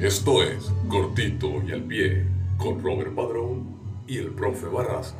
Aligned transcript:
Esto 0.00 0.42
es 0.42 0.72
Cortito 0.88 1.62
y 1.66 1.70
al 1.70 1.82
Pie 1.82 2.26
con 2.58 2.82
Robert 2.82 3.14
Padrón 3.14 3.76
y 4.08 4.18
el 4.18 4.30
profe 4.30 4.66
Barraza. 4.66 5.14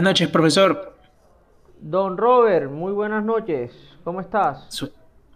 Buenas 0.00 0.12
noches, 0.12 0.28
profesor. 0.30 0.94
Don 1.78 2.16
Robert, 2.16 2.70
muy 2.70 2.90
buenas 2.90 3.22
noches. 3.22 3.70
¿Cómo 4.02 4.22
estás? 4.22 4.66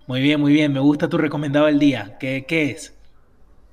Muy 0.06 0.22
bien, 0.22 0.40
muy 0.40 0.54
bien. 0.54 0.72
Me 0.72 0.80
gusta 0.80 1.06
tu 1.06 1.18
recomendado 1.18 1.66
del 1.66 1.78
día. 1.78 2.16
¿Qué, 2.18 2.46
qué 2.48 2.70
es? 2.70 2.98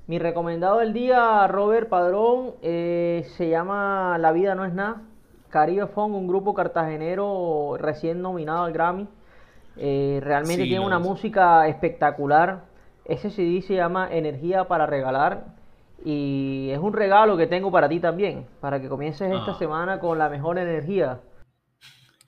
Mi 0.06 0.18
recomendado 0.18 0.80
del 0.80 0.92
día, 0.92 1.46
Robert 1.46 1.88
Padrón, 1.88 2.56
eh, 2.60 3.24
se 3.38 3.48
llama 3.48 4.18
La 4.18 4.32
vida 4.32 4.54
no 4.54 4.66
es 4.66 4.74
nada. 4.74 5.00
Caribe 5.48 5.86
Funk, 5.86 6.14
un 6.14 6.28
grupo 6.28 6.52
cartagenero 6.52 7.78
recién 7.78 8.20
nominado 8.20 8.64
al 8.64 8.74
Grammy. 8.74 9.08
Eh, 9.78 10.20
realmente 10.22 10.64
Sí, 10.64 10.68
tiene 10.68 10.84
una 10.84 10.98
es. 10.98 11.02
música 11.02 11.68
espectacular. 11.68 12.64
Ese 13.06 13.30
CD 13.30 13.62
se 13.62 13.76
llama 13.76 14.08
Energía 14.12 14.68
para 14.68 14.84
regalar. 14.84 15.46
Y 16.04 16.68
es 16.70 16.78
un 16.78 16.92
regalo 16.92 17.36
que 17.36 17.46
tengo 17.46 17.70
para 17.70 17.88
ti 17.88 18.00
también, 18.00 18.46
para 18.60 18.80
que 18.80 18.88
comiences 18.88 19.30
esta 19.32 19.52
Ah. 19.52 19.58
semana 19.58 19.98
con 20.00 20.18
la 20.18 20.28
mejor 20.28 20.58
energía. 20.58 21.20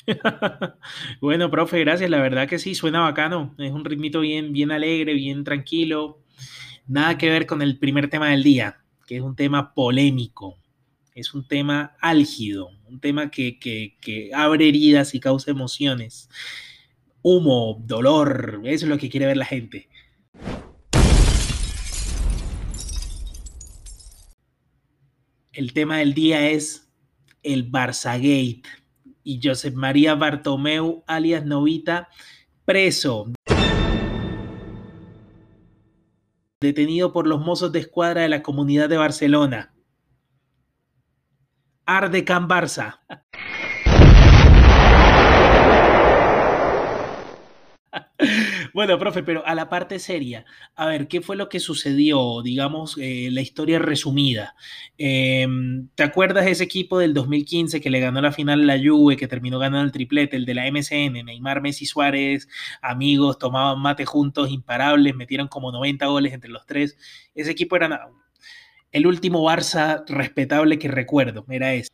Bueno, 1.21 1.51
profe, 1.51 1.81
gracias. 1.81 2.11
La 2.11 2.21
verdad 2.21 2.47
que 2.49 2.59
sí, 2.59 2.75
suena 2.75 3.01
bacano. 3.01 3.55
Es 3.59 3.73
un 3.73 3.85
ritmito 3.85 4.21
bien, 4.21 4.53
bien 4.53 4.71
alegre, 4.71 5.15
bien 5.15 5.45
tranquilo. 5.45 6.21
Nada 6.87 7.17
que 7.17 7.31
ver 7.31 7.47
con 7.47 7.63
el 7.63 7.79
primer 7.79 8.09
tema 8.11 8.29
del 8.29 8.43
día, 8.43 8.79
que 9.07 9.17
es 9.17 9.23
un 9.23 9.35
tema 9.35 9.73
polémico. 9.75 10.59
Es 11.15 11.33
un 11.33 11.47
tema 11.49 11.97
álgido, 12.01 12.71
un 12.89 13.01
tema 13.01 13.31
que, 13.31 13.59
que- 13.59 13.97
que 14.01 14.31
abre 14.35 14.69
heridas 14.69 15.15
y 15.15 15.21
causa 15.21 15.51
emociones. 15.51 16.29
Humo, 17.23 17.79
dolor, 17.87 18.61
eso 18.65 18.85
es 18.85 18.91
lo 18.91 18.99
que 18.99 19.09
quiere 19.09 19.27
ver 19.27 19.37
la 19.39 19.47
gente. 19.47 19.89
El 25.55 25.73
tema 25.73 25.99
del 25.99 26.15
día 26.15 26.51
es 26.51 26.93
el 27.45 27.63
Barzagate 27.63 28.63
y 29.23 29.41
Josep 29.41 29.77
María 29.77 30.17
Bartomeu, 30.17 31.05
alias 31.07 31.47
Novita, 31.47 32.09
preso. 32.65 33.31
Detenido 36.61 37.13
por 37.13 37.29
los 37.29 37.41
mozos 37.41 37.71
de 37.71 37.79
escuadra 37.79 38.23
de 38.23 38.31
la 38.31 38.43
comunidad 38.43 38.89
de 38.89 38.97
Barcelona. 38.97 39.73
Arde 41.87 42.25
Can 42.25 42.49
Barça. 42.49 42.99
Bueno, 48.75 48.99
profe, 48.99 49.23
pero 49.23 49.47
a 49.47 49.55
la 49.55 49.69
parte 49.69 50.01
seria, 50.01 50.45
a 50.75 50.87
ver, 50.87 51.07
¿qué 51.07 51.21
fue 51.21 51.37
lo 51.37 51.49
que 51.49 51.61
sucedió? 51.61 52.43
Digamos, 52.43 52.99
eh, 53.01 53.29
la 53.31 53.41
historia 53.41 53.79
resumida. 53.79 54.57
Eh, 54.99 55.47
¿Te 55.95 56.03
acuerdas 56.03 56.45
de 56.45 56.51
ese 56.51 56.65
equipo 56.65 56.99
del 56.99 57.15
2015 57.15 57.81
que 57.81 57.89
le 57.89 58.01
ganó 58.01 58.21
la 58.21 58.33
final 58.33 58.63
a 58.63 58.77
la 58.77 58.83
Juve, 58.85 59.17
que 59.17 59.29
terminó 59.29 59.61
ganando 59.61 59.85
el 59.85 59.93
triplete, 59.93 60.37
el 60.37 60.45
de 60.45 60.55
la 60.55 60.67
MSN, 60.67 61.25
Neymar, 61.25 61.63
Messi, 61.63 61.87
Suárez, 61.87 62.49
amigos, 62.83 63.39
tomaban 63.39 63.79
mate 63.79 64.07
juntos, 64.07 64.51
imparables, 64.51 65.15
metieron 65.15 65.47
como 65.47 65.71
90 65.71 66.07
goles 66.07 66.33
entre 66.33 66.51
los 66.51 66.67
tres? 66.67 66.99
Ese 67.37 67.53
equipo 67.53 67.77
era 67.77 68.11
el 68.91 69.07
último 69.07 69.45
Barça 69.45 70.05
respetable 70.09 70.81
que 70.81 70.89
recuerdo, 70.89 71.45
era 71.49 71.75
ese. 71.75 71.93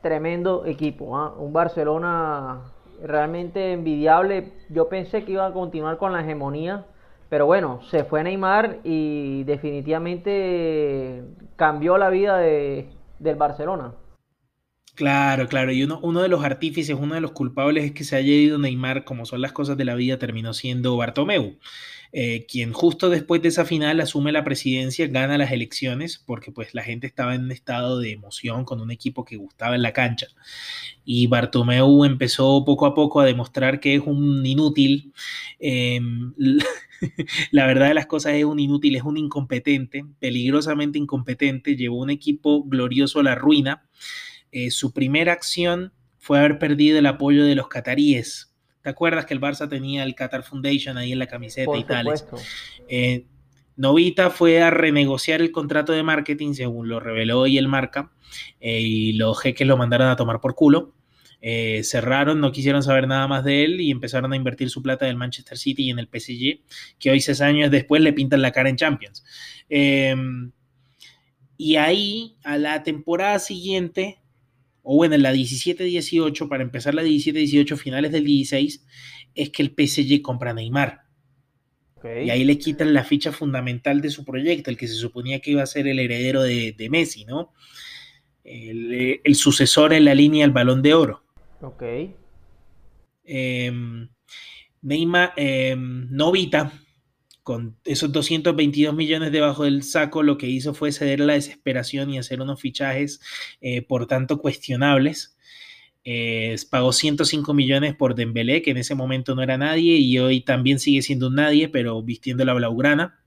Tremendo 0.00 0.64
equipo, 0.64 1.14
¿ah? 1.18 1.34
Un 1.36 1.52
Barcelona 1.52 2.72
realmente 3.02 3.72
envidiable. 3.72 4.52
Yo 4.68 4.88
pensé 4.88 5.24
que 5.24 5.32
iba 5.32 5.46
a 5.46 5.52
continuar 5.52 5.98
con 5.98 6.12
la 6.12 6.20
hegemonía, 6.20 6.84
pero 7.28 7.46
bueno, 7.46 7.80
se 7.82 8.04
fue 8.04 8.22
Neymar 8.22 8.78
y 8.84 9.44
definitivamente 9.44 11.22
cambió 11.56 11.98
la 11.98 12.10
vida 12.10 12.38
de, 12.38 12.88
del 13.18 13.36
Barcelona. 13.36 13.92
Claro, 14.98 15.46
claro, 15.46 15.70
y 15.70 15.84
uno, 15.84 16.22
de 16.22 16.28
los 16.28 16.42
artífices, 16.42 16.96
uno 16.98 17.14
de 17.14 17.20
los 17.20 17.30
culpables 17.30 17.84
es 17.84 17.92
que 17.92 18.02
se 18.02 18.16
haya 18.16 18.32
ido 18.32 18.58
Neymar, 18.58 19.04
como 19.04 19.26
son 19.26 19.40
las 19.40 19.52
cosas 19.52 19.76
de 19.76 19.84
la 19.84 19.94
vida, 19.94 20.18
terminó 20.18 20.52
siendo 20.54 20.96
Bartomeu, 20.96 21.56
eh, 22.10 22.46
quien 22.50 22.72
justo 22.72 23.08
después 23.08 23.40
de 23.40 23.46
esa 23.50 23.64
final 23.64 24.00
asume 24.00 24.32
la 24.32 24.42
presidencia, 24.42 25.06
gana 25.06 25.38
las 25.38 25.52
elecciones, 25.52 26.18
porque 26.26 26.50
pues 26.50 26.74
la 26.74 26.82
gente 26.82 27.06
estaba 27.06 27.36
en 27.36 27.48
estado 27.52 28.00
de 28.00 28.10
emoción 28.10 28.64
con 28.64 28.80
un 28.80 28.90
equipo 28.90 29.24
que 29.24 29.36
gustaba 29.36 29.76
en 29.76 29.82
la 29.82 29.92
cancha. 29.92 30.26
Y 31.04 31.28
Bartomeu 31.28 32.04
empezó 32.04 32.64
poco 32.64 32.86
a 32.86 32.94
poco 32.94 33.20
a 33.20 33.24
demostrar 33.26 33.80
que 33.80 33.94
es 33.96 34.02
un 34.04 34.44
inútil. 34.44 35.12
eh, 35.60 36.00
la 37.50 37.66
verdad 37.66 37.88
de 37.88 37.94
las 37.94 38.06
cosas 38.06 38.34
es 38.34 38.44
un 38.44 38.58
inútil, 38.58 38.96
es 38.96 39.02
un 39.02 39.16
incompetente, 39.16 40.04
peligrosamente 40.18 40.98
incompetente, 40.98 41.76
llevó 41.76 41.98
un 42.00 42.10
equipo 42.10 42.64
glorioso 42.64 43.20
a 43.20 43.22
la 43.22 43.34
ruina. 43.34 43.84
Eh, 44.52 44.70
su 44.70 44.92
primera 44.92 45.32
acción 45.32 45.92
fue 46.18 46.38
haber 46.38 46.58
perdido 46.58 46.98
el 46.98 47.06
apoyo 47.06 47.44
de 47.44 47.54
los 47.54 47.68
cataríes. 47.68 48.54
¿Te 48.82 48.90
acuerdas 48.90 49.26
que 49.26 49.34
el 49.34 49.40
Barça 49.40 49.68
tenía 49.68 50.04
el 50.04 50.14
Qatar 50.14 50.42
Foundation 50.42 50.96
ahí 50.96 51.12
en 51.12 51.18
la 51.18 51.26
camiseta 51.26 51.66
Por 51.66 51.78
y 51.78 51.84
tales? 51.84 52.26
Eh, 52.88 53.26
Novita 53.78 54.30
fue 54.30 54.60
a 54.60 54.70
renegociar 54.70 55.40
el 55.40 55.52
contrato 55.52 55.92
de 55.92 56.02
marketing, 56.02 56.52
según 56.54 56.88
lo 56.88 56.98
reveló 56.98 57.40
hoy 57.40 57.58
el 57.58 57.68
marca, 57.68 58.10
eh, 58.60 58.80
y 58.80 59.12
los 59.12 59.40
jeques 59.40 59.66
lo 59.66 59.76
mandaron 59.76 60.08
a 60.08 60.16
tomar 60.16 60.40
por 60.40 60.56
culo. 60.56 60.94
Eh, 61.40 61.82
cerraron, 61.84 62.40
no 62.40 62.50
quisieron 62.50 62.82
saber 62.82 63.06
nada 63.06 63.28
más 63.28 63.44
de 63.44 63.64
él 63.64 63.80
y 63.80 63.92
empezaron 63.92 64.32
a 64.32 64.36
invertir 64.36 64.68
su 64.68 64.82
plata 64.82 65.04
en 65.04 65.10
el 65.10 65.16
Manchester 65.16 65.56
City 65.56 65.84
y 65.84 65.90
en 65.90 66.00
el 66.00 66.08
PSG, 66.08 66.60
que 66.98 67.10
hoy, 67.10 67.20
seis 67.20 67.40
años 67.40 67.70
después, 67.70 68.02
le 68.02 68.12
pintan 68.12 68.42
la 68.42 68.50
cara 68.50 68.68
en 68.68 68.76
Champions. 68.76 69.24
Eh, 69.70 70.16
y 71.56 71.76
ahí, 71.76 72.36
a 72.42 72.58
la 72.58 72.82
temporada 72.82 73.38
siguiente, 73.38 74.18
o 74.90 74.96
bueno, 74.96 75.16
en 75.16 75.22
la 75.22 75.34
17-18, 75.34 76.48
para 76.48 76.62
empezar 76.62 76.94
la 76.94 77.02
17-18, 77.02 77.76
finales 77.76 78.10
del 78.10 78.24
16, 78.24 78.86
es 79.34 79.50
que 79.50 79.62
el 79.62 79.74
PSG 79.76 80.22
compra 80.22 80.52
a 80.52 80.54
Neymar. 80.54 81.02
Y 82.02 82.30
ahí 82.30 82.42
le 82.42 82.56
quitan 82.56 82.94
la 82.94 83.04
ficha 83.04 83.30
fundamental 83.30 84.00
de 84.00 84.08
su 84.08 84.24
proyecto, 84.24 84.70
el 84.70 84.78
que 84.78 84.88
se 84.88 84.94
suponía 84.94 85.40
que 85.40 85.50
iba 85.50 85.62
a 85.62 85.66
ser 85.66 85.88
el 85.88 85.98
heredero 85.98 86.40
de, 86.40 86.72
de 86.72 86.88
Messi, 86.88 87.26
¿no? 87.26 87.52
El, 88.42 89.20
el 89.22 89.34
sucesor 89.34 89.92
en 89.92 90.06
la 90.06 90.14
línea 90.14 90.46
del 90.46 90.52
balón 90.52 90.80
de 90.80 90.94
oro. 90.94 91.22
Ok. 91.60 91.82
Eh, 93.24 93.70
Neymar, 94.80 95.34
eh, 95.36 95.76
Novita, 95.76 96.72
con 97.48 97.78
esos 97.86 98.12
222 98.12 98.94
millones 98.94 99.32
debajo 99.32 99.64
del 99.64 99.82
saco, 99.82 100.22
lo 100.22 100.36
que 100.36 100.46
hizo 100.46 100.74
fue 100.74 100.92
ceder 100.92 101.20
la 101.20 101.32
desesperación 101.32 102.10
y 102.10 102.18
hacer 102.18 102.42
unos 102.42 102.60
fichajes, 102.60 103.22
eh, 103.62 103.80
por 103.80 104.06
tanto, 104.06 104.36
cuestionables. 104.36 105.38
Eh, 106.04 106.54
pagó 106.70 106.92
105 106.92 107.54
millones 107.54 107.96
por 107.96 108.14
Dembélé, 108.14 108.60
que 108.60 108.72
en 108.72 108.76
ese 108.76 108.94
momento 108.94 109.34
no 109.34 109.40
era 109.40 109.56
nadie 109.56 109.96
y 109.96 110.18
hoy 110.18 110.42
también 110.42 110.78
sigue 110.78 111.00
siendo 111.00 111.28
un 111.28 111.36
nadie, 111.36 111.70
pero 111.70 112.02
vistiendo 112.02 112.44
la 112.44 112.52
blaugrana. 112.52 113.18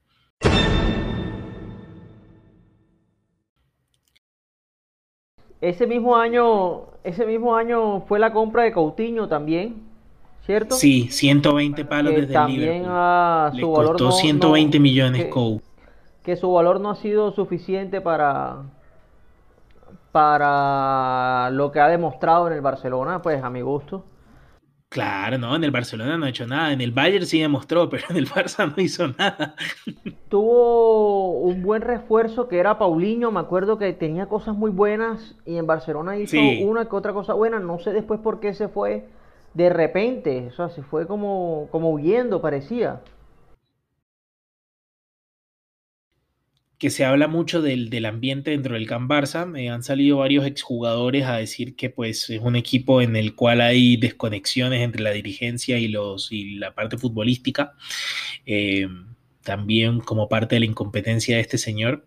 Ese 5.61 5.87
mismo 5.87 6.15
año, 6.15 6.91
ese 7.03 7.25
mismo 7.25 7.55
año 7.55 8.01
fue 8.01 8.19
la 8.19 8.31
compra 8.31 8.61
de 8.65 8.71
Coutinho 8.71 9.27
también, 9.27 9.90
¿cierto? 10.45 10.75
Sí, 10.75 11.07
120 11.11 11.85
palos 11.85 12.11
Que 12.13 12.21
desde 12.21 12.27
el 12.27 12.33
también 12.33 12.59
Liverpool. 12.61 12.91
a 12.91 13.51
Le 13.53 13.61
su 13.61 13.71
valor 13.71 13.87
costó 13.91 14.05
no- 14.05 14.11
120 14.11 14.77
no- 14.79 14.83
millones 14.83 15.25
que- 15.25 15.59
que 16.23 16.35
su 16.35 16.51
valor 16.51 16.79
no 16.79 16.91
ha 16.91 16.95
sido 16.95 17.31
suficiente 17.31 18.01
para 18.01 18.63
para 20.11 21.49
lo 21.51 21.71
que 21.71 21.79
ha 21.79 21.87
demostrado 21.87 22.47
en 22.47 22.53
el 22.53 22.61
Barcelona, 22.61 23.21
pues 23.21 23.41
a 23.43 23.49
mi 23.49 23.61
gusto. 23.61 24.03
Claro, 24.89 25.37
no, 25.37 25.55
en 25.55 25.63
el 25.63 25.71
Barcelona 25.71 26.17
no 26.17 26.25
ha 26.25 26.29
hecho 26.29 26.45
nada. 26.45 26.73
En 26.73 26.81
el 26.81 26.91
Bayern 26.91 27.25
sí 27.25 27.39
demostró, 27.39 27.87
pero 27.89 28.03
en 28.09 28.17
el 28.17 28.27
Barça 28.27 28.73
no 28.75 28.83
hizo 28.83 29.07
nada. 29.07 29.55
Tuvo 30.27 31.31
un 31.39 31.63
buen 31.63 31.81
refuerzo 31.81 32.49
que 32.49 32.59
era 32.59 32.77
Paulinho, 32.77 33.31
me 33.31 33.39
acuerdo 33.39 33.77
que 33.77 33.93
tenía 33.93 34.25
cosas 34.25 34.55
muy 34.57 34.69
buenas 34.71 35.37
y 35.45 35.55
en 35.55 35.65
Barcelona 35.65 36.17
hizo 36.17 36.35
una 36.65 36.85
que 36.89 36.95
otra 36.95 37.13
cosa 37.13 37.33
buena. 37.33 37.59
No 37.59 37.79
sé 37.79 37.93
después 37.93 38.19
por 38.19 38.41
qué 38.41 38.53
se 38.53 38.67
fue 38.67 39.07
de 39.53 39.69
repente, 39.69 40.47
o 40.47 40.55
sea, 40.55 40.69
se 40.69 40.83
fue 40.83 41.07
como, 41.07 41.67
como 41.71 41.91
huyendo, 41.91 42.41
parecía. 42.41 43.01
que 46.81 46.89
se 46.89 47.05
habla 47.05 47.27
mucho 47.27 47.61
del, 47.61 47.91
del, 47.91 48.07
ambiente 48.07 48.49
dentro 48.49 48.73
del 48.73 48.87
Camp 48.87 49.07
Barça. 49.07 49.43
Han 49.71 49.83
salido 49.83 50.17
varios 50.17 50.47
exjugadores 50.47 51.25
a 51.25 51.37
decir 51.37 51.75
que 51.75 51.91
pues, 51.91 52.27
es 52.31 52.41
un 52.41 52.55
equipo 52.55 53.03
en 53.03 53.15
el 53.15 53.35
cual 53.35 53.61
hay 53.61 53.97
desconexiones 53.97 54.81
entre 54.81 55.03
la 55.03 55.11
dirigencia 55.11 55.77
y, 55.77 55.89
los, 55.89 56.31
y 56.31 56.55
la 56.55 56.73
parte 56.73 56.97
futbolística. 56.97 57.73
Eh, 58.47 58.87
también 59.43 59.99
como 59.99 60.29
parte 60.29 60.55
de 60.55 60.61
la 60.61 60.65
incompetencia 60.65 61.35
de 61.35 61.41
este 61.41 61.57
señor. 61.57 62.05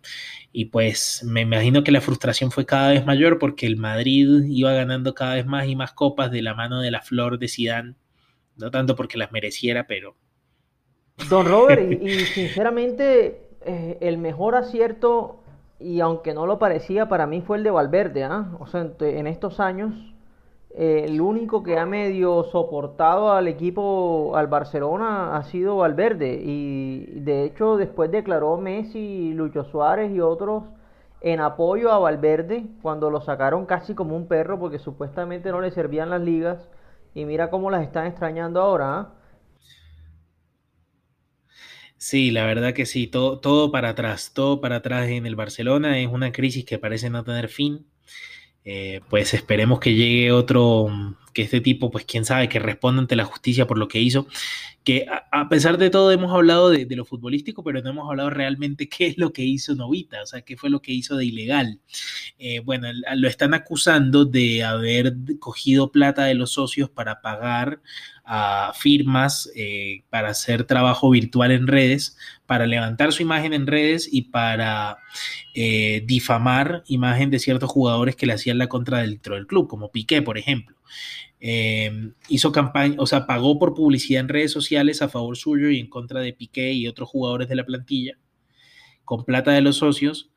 Y 0.51 0.65
pues 0.65 1.21
me 1.25 1.41
imagino 1.41 1.83
que 1.83 1.91
la 1.91 2.01
frustración 2.01 2.51
fue 2.51 2.65
cada 2.65 2.89
vez 2.89 3.05
mayor 3.05 3.39
porque 3.39 3.65
el 3.65 3.77
Madrid 3.77 4.43
iba 4.47 4.71
ganando 4.73 5.13
cada 5.13 5.35
vez 5.35 5.45
más 5.45 5.67
y 5.67 5.75
más 5.75 5.93
copas 5.93 6.31
de 6.31 6.41
la 6.41 6.53
mano 6.53 6.81
de 6.81 6.91
la 6.91 7.01
flor 7.01 7.39
de 7.39 7.47
Sidán. 7.47 7.97
No 8.57 8.71
tanto 8.71 8.95
porque 8.95 9.17
las 9.17 9.31
mereciera, 9.31 9.85
pero... 9.85 10.15
Don 11.29 11.45
Robert, 11.45 12.01
y 12.01 12.19
sinceramente 12.25 13.45
eh, 13.65 13.97
el 14.01 14.17
mejor 14.17 14.55
acierto, 14.55 15.43
y 15.79 15.99
aunque 15.99 16.33
no 16.33 16.45
lo 16.45 16.59
parecía, 16.59 17.09
para 17.09 17.27
mí 17.27 17.41
fue 17.41 17.57
el 17.57 17.63
de 17.63 17.71
Valverde. 17.71 18.23
¿ah? 18.23 18.51
O 18.59 18.67
sea, 18.67 18.87
en, 18.99 19.27
estos 19.27 19.59
años, 19.59 19.93
eh, 20.77 21.05
el 21.05 21.21
único 21.21 21.63
que 21.63 21.77
ha 21.79 21.85
medio 21.85 22.43
soportado 22.43 23.31
al 23.31 23.47
equipo, 23.47 24.33
al 24.35 24.47
Barcelona, 24.47 25.37
ha 25.37 25.43
sido 25.43 25.77
Valverde. 25.77 26.41
Y 26.43 27.05
de 27.21 27.45
hecho, 27.45 27.77
después 27.77 28.11
declaró 28.11 28.57
Messi, 28.57 29.33
Lucho 29.33 29.63
Suárez 29.63 30.11
y 30.11 30.19
otros 30.19 30.63
en 31.21 31.39
apoyo 31.39 31.91
a 31.91 31.99
Valverde 31.99 32.65
cuando 32.81 33.09
lo 33.09 33.21
sacaron 33.21 33.65
casi 33.65 33.95
como 33.95 34.15
un 34.15 34.27
perro 34.27 34.59
porque 34.59 34.79
supuestamente 34.79 35.49
no 35.51 35.61
le 35.61 35.71
servían 35.71 36.09
las 36.09 36.21
ligas. 36.21 36.69
Y 37.13 37.25
mira 37.25 37.49
cómo 37.49 37.71
las 37.71 37.83
están 37.83 38.07
extrañando 38.07 38.61
ahora. 38.61 38.99
¿ah? 38.99 39.13
Sí, 41.97 42.31
la 42.31 42.45
verdad 42.45 42.73
que 42.73 42.85
sí, 42.85 43.07
todo, 43.07 43.39
todo 43.39 43.71
para 43.71 43.89
atrás, 43.89 44.31
todo 44.33 44.61
para 44.61 44.77
atrás 44.77 45.07
en 45.09 45.25
el 45.25 45.35
Barcelona. 45.35 45.99
Es 45.99 46.07
una 46.09 46.31
crisis 46.31 46.65
que 46.65 46.79
parece 46.79 47.09
no 47.09 47.23
tener 47.23 47.47
fin. 47.49 47.87
Eh, 48.67 49.01
pues 49.09 49.35
esperemos 49.35 49.79
que 49.79 49.93
llegue 49.93 50.31
otro, 50.31 50.87
que 51.33 51.43
este 51.43 51.61
tipo, 51.61 51.91
pues 51.91 52.05
quién 52.05 52.25
sabe, 52.25 52.49
que 52.49 52.57
responda 52.57 53.01
ante 53.01 53.15
la 53.15 53.23
justicia 53.23 53.67
por 53.67 53.77
lo 53.77 53.87
que 53.87 53.99
hizo. 53.99 54.25
Que 54.83 55.05
a, 55.31 55.49
pesar 55.49 55.77
de 55.77 55.91
todo 55.91 56.11
hemos 56.11 56.33
hablado 56.33 56.71
de, 56.71 56.87
lo 56.95 57.05
futbolístico, 57.05 57.63
pero 57.63 57.81
no 57.81 57.91
hemos 57.91 58.09
hablado 58.09 58.31
realmente 58.31 58.89
qué 58.89 59.07
es 59.07 59.17
lo 59.19 59.33
que 59.33 59.43
hizo 59.43 59.75
Novita, 59.75 60.23
o 60.23 60.25
sea, 60.25 60.41
qué 60.41 60.57
fue 60.57 60.71
lo 60.71 60.81
que 60.81 60.93
hizo 60.93 61.15
de 61.15 61.25
ilegal. 61.25 61.79
Eh, 62.39 62.59
bueno, 62.59 62.87
lo 63.15 63.27
están 63.27 63.53
acusando 63.53 64.25
de 64.25 64.63
haber 64.63 65.13
cogido 65.39 65.91
plata 65.91 66.25
de 66.25 66.35
los 66.35 66.53
socios 66.53 66.89
para 66.89 67.21
pagar 67.21 67.81
a 68.25 68.73
firmas 68.75 69.51
eh, 69.55 70.03
para 70.09 70.29
hacer 70.29 70.63
trabajo 70.63 71.11
virtual 71.11 71.51
en 71.51 71.67
redes, 71.67 72.17
para 72.45 72.65
levantar 72.65 73.13
su 73.13 73.21
imagen 73.21 73.53
en 73.53 73.67
redes 73.67 74.09
y 74.11 74.23
para 74.23 74.97
eh, 75.53 76.03
difamar 76.05 76.83
imagen 76.87 77.29
de 77.29 77.39
ciertos 77.39 77.69
jugadores 77.69 78.15
que 78.15 78.25
le 78.25 78.33
hacían 78.33 78.57
la 78.57 78.67
contra 78.67 78.99
dentro 78.99 79.35
del 79.35 79.45
club, 79.45 79.67
como 79.67 79.91
Piqué, 79.91 80.21
por 80.21 80.37
ejemplo. 80.37 80.75
Eh, 81.39 82.11
hizo 82.27 82.51
campaña, 82.51 82.95
o 82.97 83.05
sea, 83.05 83.27
pagó 83.27 83.59
por 83.59 83.75
publicidad 83.75 84.21
en 84.21 84.29
redes 84.29 84.51
sociales 84.51 85.03
a 85.03 85.09
favor 85.09 85.37
suyo 85.37 85.69
y 85.69 85.79
en 85.79 85.87
contra 85.87 86.21
de 86.21 86.33
Piqué 86.33 86.73
y 86.73 86.87
otros 86.87 87.09
jugadores 87.09 87.47
de 87.47 87.55
la 87.55 87.65
plantilla, 87.65 88.17
con 89.03 89.23
plata 89.23 89.51
de 89.51 89.61
los 89.61 89.77
socios, 89.77 90.31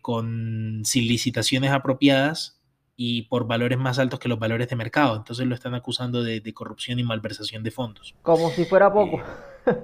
con 0.00 0.82
sin 0.84 1.06
licitaciones 1.06 1.70
apropiadas 1.70 2.59
y 3.02 3.22
por 3.22 3.46
valores 3.46 3.78
más 3.78 3.98
altos 3.98 4.20
que 4.20 4.28
los 4.28 4.38
valores 4.38 4.68
de 4.68 4.76
mercado. 4.76 5.16
Entonces 5.16 5.46
lo 5.46 5.54
están 5.54 5.74
acusando 5.74 6.22
de, 6.22 6.42
corrupción 6.52 6.98
y 6.98 7.02
malversación 7.02 7.62
de 7.62 7.70
fondos. 7.70 8.14
Como 8.20 8.50
si 8.50 8.66
fuera 8.66 8.92
poco. 8.92 9.22
Eh, 9.64 9.74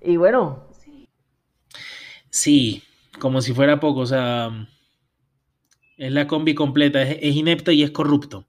y 0.10 0.16
bueno. 0.16 0.64
Sí, 2.28 2.82
como 3.20 3.40
si 3.40 3.54
fuera 3.54 3.78
poco. 3.78 4.00
O 4.00 4.06
sea, 4.06 4.50
es 5.96 6.12
la 6.12 6.26
combi 6.26 6.56
completa. 6.56 7.02
Es, 7.02 7.36
inepto 7.36 7.70
y 7.70 7.84
es 7.84 7.92
corrupto. 7.92 8.46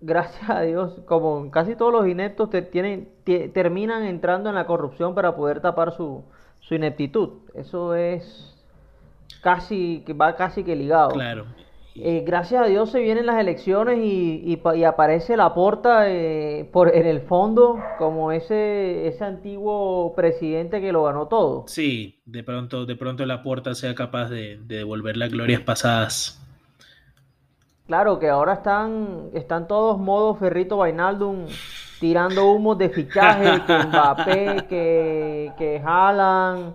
Gracias 0.00 0.50
a 0.50 0.62
Dios, 0.62 1.02
como 1.06 1.48
casi 1.52 1.76
todos 1.76 1.92
los 1.92 2.08
ineptos 2.08 2.50
te 2.50 2.60
tienen, 2.60 3.08
terminan 3.54 4.02
entrando 4.02 4.48
en 4.48 4.56
la 4.56 4.66
corrupción 4.66 5.14
para 5.14 5.36
poder 5.36 5.60
tapar 5.60 5.92
su, 5.92 6.24
su 6.58 6.74
ineptitud. 6.74 7.48
Eso 7.54 7.94
es 7.94 8.52
casi 9.44 10.02
que 10.04 10.12
va 10.12 10.34
casi 10.34 10.64
que 10.64 10.74
ligado. 10.74 11.10
Claro. 11.10 11.46
Eh, 11.98 12.24
gracias 12.26 12.62
a 12.62 12.66
Dios 12.66 12.90
se 12.90 13.00
vienen 13.00 13.26
las 13.26 13.38
elecciones 13.40 13.98
y, 14.00 14.60
aparece 14.84 15.36
la 15.36 15.54
porta 15.54 16.08
eh, 16.08 16.68
por, 16.72 16.94
en 16.94 17.06
el 17.06 17.22
fondo 17.22 17.78
como 17.98 18.32
ese, 18.32 19.08
ese 19.08 19.24
antiguo 19.24 20.14
presidente 20.14 20.80
que 20.80 20.92
lo 20.92 21.04
ganó 21.04 21.26
todo. 21.26 21.64
Sí, 21.68 22.20
de 22.26 22.42
pronto, 22.42 22.84
de 22.84 22.96
pronto 22.96 23.24
la 23.24 23.42
porta 23.42 23.74
sea 23.74 23.94
capaz 23.94 24.28
de, 24.28 24.58
devolver 24.62 25.16
las 25.16 25.30
glorias 25.30 25.62
pasadas. 25.62 26.42
Claro, 27.86 28.18
que 28.18 28.28
ahora 28.28 28.54
están, 28.54 29.30
están 29.32 29.66
todos 29.66 29.98
modos 29.98 30.38
Ferrito 30.38 30.76
Bainaldum 30.76 31.46
tirando 32.00 32.50
humos 32.50 32.76
de 32.76 32.90
fichaje, 32.90 33.62
que 33.64 33.78
Mbappé, 33.86 34.66
que, 34.68 35.52
que 35.56 35.82
Haaland 35.84 36.74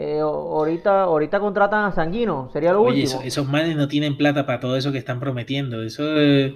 eh, 0.00 0.20
ahorita, 0.20 1.02
ahorita 1.02 1.40
contratan 1.40 1.86
a 1.86 1.90
Sanguino, 1.90 2.50
sería 2.52 2.72
lo 2.72 2.82
último. 2.82 3.20
esos 3.24 3.48
manes 3.48 3.74
no 3.74 3.88
tienen 3.88 4.16
plata 4.16 4.46
para 4.46 4.60
todo 4.60 4.76
eso 4.76 4.92
que 4.92 4.98
están 4.98 5.18
prometiendo. 5.18 5.82
Eso 5.82 6.04
eh, 6.04 6.54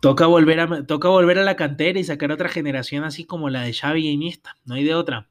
toca 0.00 0.26
volver 0.26 0.58
a 0.58 0.84
toca 0.84 1.08
volver 1.08 1.38
a 1.38 1.44
la 1.44 1.54
cantera 1.54 1.96
y 2.00 2.02
sacar 2.02 2.32
otra 2.32 2.48
generación 2.48 3.04
así 3.04 3.24
como 3.24 3.50
la 3.50 3.62
de 3.62 3.72
Xavi 3.72 4.04
y 4.04 4.10
Iniesta. 4.10 4.56
No 4.64 4.74
hay 4.74 4.82
de 4.82 4.96
otra. 4.96 5.28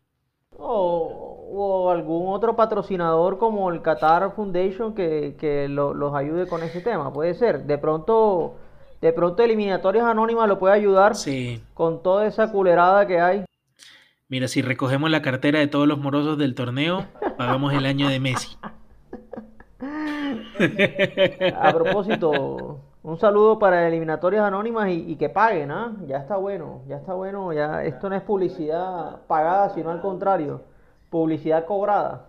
O, 0.57 1.91
algún 1.91 2.33
otro 2.33 2.55
patrocinador 2.55 3.37
como 3.37 3.69
el 3.69 3.81
Qatar 3.81 4.33
Foundation 4.33 4.95
que, 4.95 5.67
los 5.69 6.15
ayude 6.15 6.47
con 6.47 6.63
ese 6.63 6.79
tema. 6.79 7.11
Puede 7.11 7.33
ser. 7.33 7.65
De 7.65 7.77
pronto, 7.77 8.55
de 9.01 9.11
pronto 9.11 9.43
Eliminatorias 9.43 10.05
Anónimas 10.05 10.47
lo 10.47 10.57
puede 10.57 10.75
ayudar 10.75 11.15
con 11.73 12.01
toda 12.01 12.25
esa 12.27 12.49
culerada 12.49 13.05
que 13.05 13.19
hay. 13.19 13.45
Mira, 14.27 14.47
si 14.47 14.63
recogemos 14.63 15.11
la 15.11 15.21
cartera 15.21 15.59
de 15.59 15.67
todos 15.67 15.87
los 15.87 15.99
morosos 15.99 16.39
del 16.39 16.55
torneo, 16.55 17.05
pagamos 17.37 17.73
el 17.73 17.85
año 17.85 18.09
de 18.09 18.19
Messi. 18.19 18.57
A 21.55 21.71
propósito, 21.71 22.79
un 23.03 23.19
saludo 23.19 23.59
para 23.59 23.87
eliminatorias 23.87 24.43
anónimas 24.43 24.89
y, 24.89 25.15
que 25.15 25.29
paguen, 25.29 25.69
¿ah? 25.69 25.95
Ya 26.07 26.17
está 26.17 26.37
bueno, 26.37 26.81
ya 26.89 26.95
está 26.97 27.13
bueno, 27.13 27.53
ya 27.53 27.83
esto 27.83 28.09
no 28.09 28.15
es 28.15 28.23
publicidad 28.23 29.21
pagada, 29.27 29.75
sino 29.75 29.91
al 29.91 30.01
contrario, 30.01 30.63
publicidad 31.11 31.65
cobrada. 31.65 32.25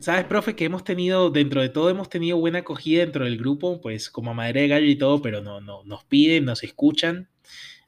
Sabes, 0.00 0.26
profe, 0.26 0.54
que 0.54 0.66
hemos 0.66 0.84
tenido, 0.84 1.30
dentro 1.30 1.62
de 1.62 1.70
todo, 1.70 1.88
hemos 1.88 2.10
tenido 2.10 2.36
buena 2.36 2.58
acogida 2.58 3.00
dentro 3.00 3.24
del 3.24 3.38
grupo, 3.38 3.80
pues 3.80 4.10
como 4.10 4.34
madre 4.34 4.60
de 4.60 4.68
gallo 4.68 4.86
y 4.86 4.96
todo, 4.96 5.22
pero 5.22 5.40
no, 5.40 5.62
no, 5.62 5.82
nos 5.84 6.04
piden, 6.04 6.44
nos 6.44 6.62
escuchan. 6.62 7.28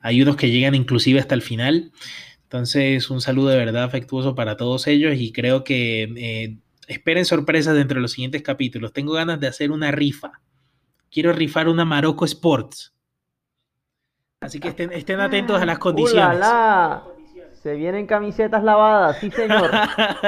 Hay 0.01 0.23
unos 0.23 0.37
que 0.37 0.51
llegan 0.51 0.75
inclusive 0.75 1.21
hasta 1.21 1.35
el 1.35 1.43
final. 1.43 1.93
Entonces, 2.51 3.11
un 3.11 3.21
saludo 3.21 3.51
de 3.51 3.59
verdad 3.59 3.85
afectuoso 3.85 4.35
para 4.35 4.57
todos 4.57 4.89
ellos 4.89 5.15
y 5.17 5.33
creo 5.33 5.63
que 5.63 6.03
eh, 6.17 6.59
esperen 6.89 7.25
sorpresas 7.25 7.77
dentro 7.77 7.95
de 7.95 8.01
los 8.03 8.11
siguientes 8.11 8.43
capítulos. 8.43 8.93
Tengo 8.93 9.13
ganas 9.13 9.39
de 9.39 9.47
hacer 9.47 9.71
una 9.71 9.93
rifa. 9.93 10.33
Quiero 11.13 11.33
rifar 11.33 11.69
una 11.69 11.85
Marocco 11.85 12.25
Sports. 12.25 12.93
Así 14.41 14.59
que 14.59 14.67
estén, 14.67 14.93
estén 14.93 15.21
atentos 15.21 15.63
a 15.63 15.65
las 15.65 15.79
condiciones. 15.79 16.45
Se 17.53 17.77
vienen 17.77 18.09
camisetas 18.09 18.65
lavadas, 18.65 19.19
sí 19.21 19.31
señor. 19.31 19.71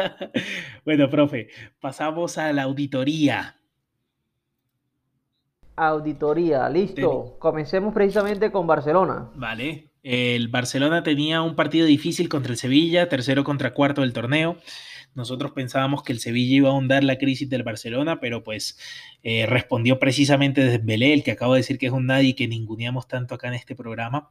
bueno, 0.85 1.11
profe, 1.11 1.49
pasamos 1.81 2.38
a 2.38 2.52
la 2.52 2.62
auditoría. 2.62 3.59
Auditoría, 5.75 6.69
listo. 6.69 7.35
Comencemos 7.41 7.93
precisamente 7.93 8.52
con 8.52 8.64
Barcelona. 8.64 9.29
Vale. 9.35 9.92
El 10.03 10.49
Barcelona 10.49 11.03
tenía 11.03 11.43
un 11.43 11.55
partido 11.55 11.87
difícil 11.87 12.29
contra 12.29 12.53
el 12.53 12.59
Sevilla, 12.59 13.09
tercero 13.09 13.45
contra 13.45 13.73
cuarto 13.73 14.01
del 14.01 14.13
torneo. 14.13 14.57
Nosotros 15.15 15.53
pensábamos 15.53 16.03
que 16.03 16.13
el 16.13 16.21
Sevilla 16.21 16.57
iba 16.57 16.69
a 16.69 16.73
ahondar 16.73 17.05
la 17.05 17.19
crisis 17.19 17.49
del 17.49 17.63
Barcelona, 17.63 18.19
pero 18.19 18.43
pues 18.43 18.79
eh, 19.23 19.47
respondió 19.47 19.99
precisamente 19.99 20.63
desde 20.65 21.13
el 21.13 21.23
que 21.23 21.33
acabo 21.33 21.55
de 21.55 21.61
decir 21.61 21.79
que 21.79 21.87
es 21.87 21.93
un 21.93 22.07
nadie 22.07 22.35
que 22.35 22.49
ninguneamos 22.49 23.07
tanto 23.07 23.35
acá 23.35 23.49
en 23.49 23.55
este 23.55 23.77
programa. 23.77 24.31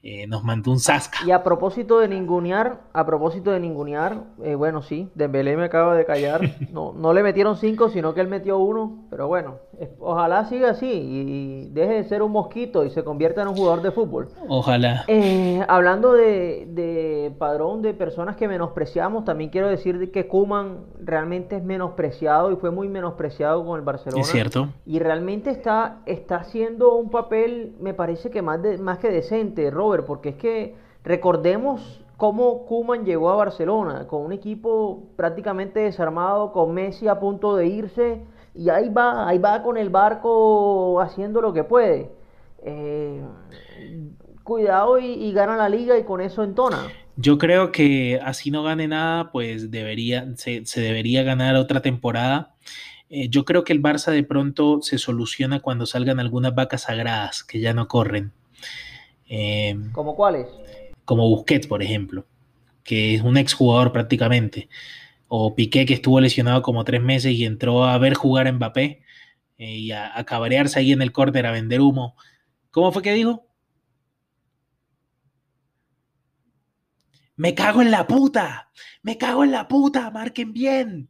Eh, 0.00 0.28
nos 0.28 0.44
mandó 0.44 0.70
un 0.70 0.78
sasca. 0.78 1.18
Y 1.26 1.32
a 1.32 1.42
propósito 1.42 1.98
de 1.98 2.08
ningunear, 2.08 2.82
a 2.92 3.04
propósito 3.04 3.50
de 3.50 3.58
ningunear, 3.58 4.24
eh, 4.44 4.54
bueno, 4.54 4.80
sí, 4.80 5.10
Dembélé 5.16 5.56
me 5.56 5.64
acaba 5.64 5.96
de 5.96 6.04
callar. 6.04 6.40
No, 6.72 6.92
no 6.92 7.12
le 7.12 7.22
metieron 7.22 7.56
cinco, 7.56 7.88
sino 7.88 8.14
que 8.14 8.20
él 8.20 8.28
metió 8.28 8.58
uno, 8.58 9.06
pero 9.10 9.26
bueno, 9.26 9.58
Ojalá 10.00 10.44
siga 10.46 10.70
así 10.70 10.90
y 10.90 11.68
deje 11.70 11.94
de 11.94 12.04
ser 12.04 12.22
un 12.22 12.32
mosquito 12.32 12.84
y 12.84 12.90
se 12.90 13.04
convierta 13.04 13.42
en 13.42 13.48
un 13.48 13.56
jugador 13.56 13.82
de 13.82 13.92
fútbol. 13.92 14.28
Ojalá. 14.48 15.04
Eh, 15.06 15.64
hablando 15.68 16.12
de, 16.14 16.66
de, 16.70 17.32
padrón 17.38 17.82
de 17.82 17.94
personas 17.94 18.36
que 18.36 18.48
menospreciamos, 18.48 19.24
también 19.24 19.50
quiero 19.50 19.68
decir 19.68 20.10
que 20.10 20.26
Kuman 20.26 20.78
realmente 21.00 21.56
es 21.56 21.62
menospreciado 21.62 22.50
y 22.50 22.56
fue 22.56 22.70
muy 22.70 22.88
menospreciado 22.88 23.64
con 23.64 23.78
el 23.78 23.84
Barcelona. 23.84 24.20
Es 24.20 24.28
cierto. 24.28 24.68
Y 24.84 24.98
realmente 24.98 25.50
está, 25.50 25.98
está 26.06 26.36
haciendo 26.36 26.94
un 26.94 27.10
papel, 27.10 27.76
me 27.80 27.94
parece 27.94 28.30
que 28.30 28.42
más, 28.42 28.60
de, 28.62 28.78
más 28.78 28.98
que 28.98 29.10
decente, 29.10 29.70
Robert, 29.70 30.04
porque 30.04 30.30
es 30.30 30.36
que 30.36 30.74
recordemos 31.04 32.04
cómo 32.16 32.66
Kuman 32.66 33.04
llegó 33.04 33.30
a 33.30 33.36
Barcelona, 33.36 34.08
con 34.08 34.22
un 34.22 34.32
equipo 34.32 35.04
prácticamente 35.14 35.80
desarmado, 35.80 36.52
con 36.52 36.74
Messi 36.74 37.06
a 37.06 37.20
punto 37.20 37.54
de 37.54 37.68
irse 37.68 38.22
y 38.54 38.68
ahí 38.70 38.88
va, 38.88 39.28
ahí 39.28 39.38
va 39.38 39.62
con 39.62 39.76
el 39.76 39.90
barco 39.90 41.00
haciendo 41.00 41.40
lo 41.40 41.52
que 41.52 41.64
puede. 41.64 42.10
Eh, 42.62 43.22
cuidado 44.42 44.98
y, 44.98 45.30
gana 45.32 45.56
la 45.56 45.68
liga 45.68 45.98
y 45.98 46.04
con 46.04 46.20
eso 46.20 46.42
entona. 46.42 46.88
Yo 47.16 47.36
creo 47.38 47.70
que 47.70 48.20
así 48.22 48.50
no 48.50 48.62
gane 48.62 48.88
nada, 48.88 49.30
pues 49.30 49.70
debería, 49.70 50.26
se, 50.36 50.62
debería 50.76 51.22
ganar 51.22 51.56
otra 51.56 51.82
temporada. 51.82 52.54
Eh, 53.10 53.28
yo 53.28 53.44
creo 53.44 53.64
que 53.64 53.72
el 53.72 53.82
Barça 53.82 54.10
de 54.12 54.22
pronto 54.22 54.80
se 54.82 54.98
soluciona 54.98 55.60
cuando 55.60 55.86
salgan 55.86 56.20
algunas 56.20 56.54
vacas 56.54 56.82
sagradas 56.82 57.44
que 57.44 57.60
ya 57.60 57.74
no 57.74 57.88
corren. 57.88 58.32
Eh, 59.28 59.76
¿Como 59.92 60.16
cuáles? 60.16 60.48
Como 61.04 61.28
Busquets, 61.28 61.66
por 61.66 61.82
ejemplo, 61.82 62.24
que 62.84 63.14
es 63.14 63.22
un 63.22 63.36
exjugador 63.36 63.92
prácticamente 63.92 64.68
o 65.28 65.54
Piqué 65.54 65.86
que 65.86 65.94
estuvo 65.94 66.20
lesionado 66.20 66.62
como 66.62 66.84
tres 66.84 67.02
meses 67.02 67.32
y 67.32 67.44
entró 67.44 67.84
a 67.84 67.96
ver 67.98 68.14
jugar 68.14 68.48
a 68.48 68.52
Mbappé 68.52 69.02
eh, 69.58 69.76
y 69.76 69.92
a, 69.92 70.24
cabrearse 70.24 70.78
ahí 70.80 70.92
en 70.92 71.02
el 71.02 71.12
córner 71.12 71.46
a 71.46 71.52
vender 71.52 71.80
humo. 71.80 72.16
¿Cómo 72.70 72.92
fue 72.92 73.02
que 73.02 73.12
dijo? 73.12 73.46
Me 77.36 77.54
cago 77.54 77.82
en 77.82 77.90
la 77.90 78.06
puta, 78.06 78.70
me 79.02 79.16
cago 79.16 79.44
en 79.44 79.52
la 79.52 79.68
puta, 79.68 80.10
marquen 80.10 80.52
bien. 80.52 81.08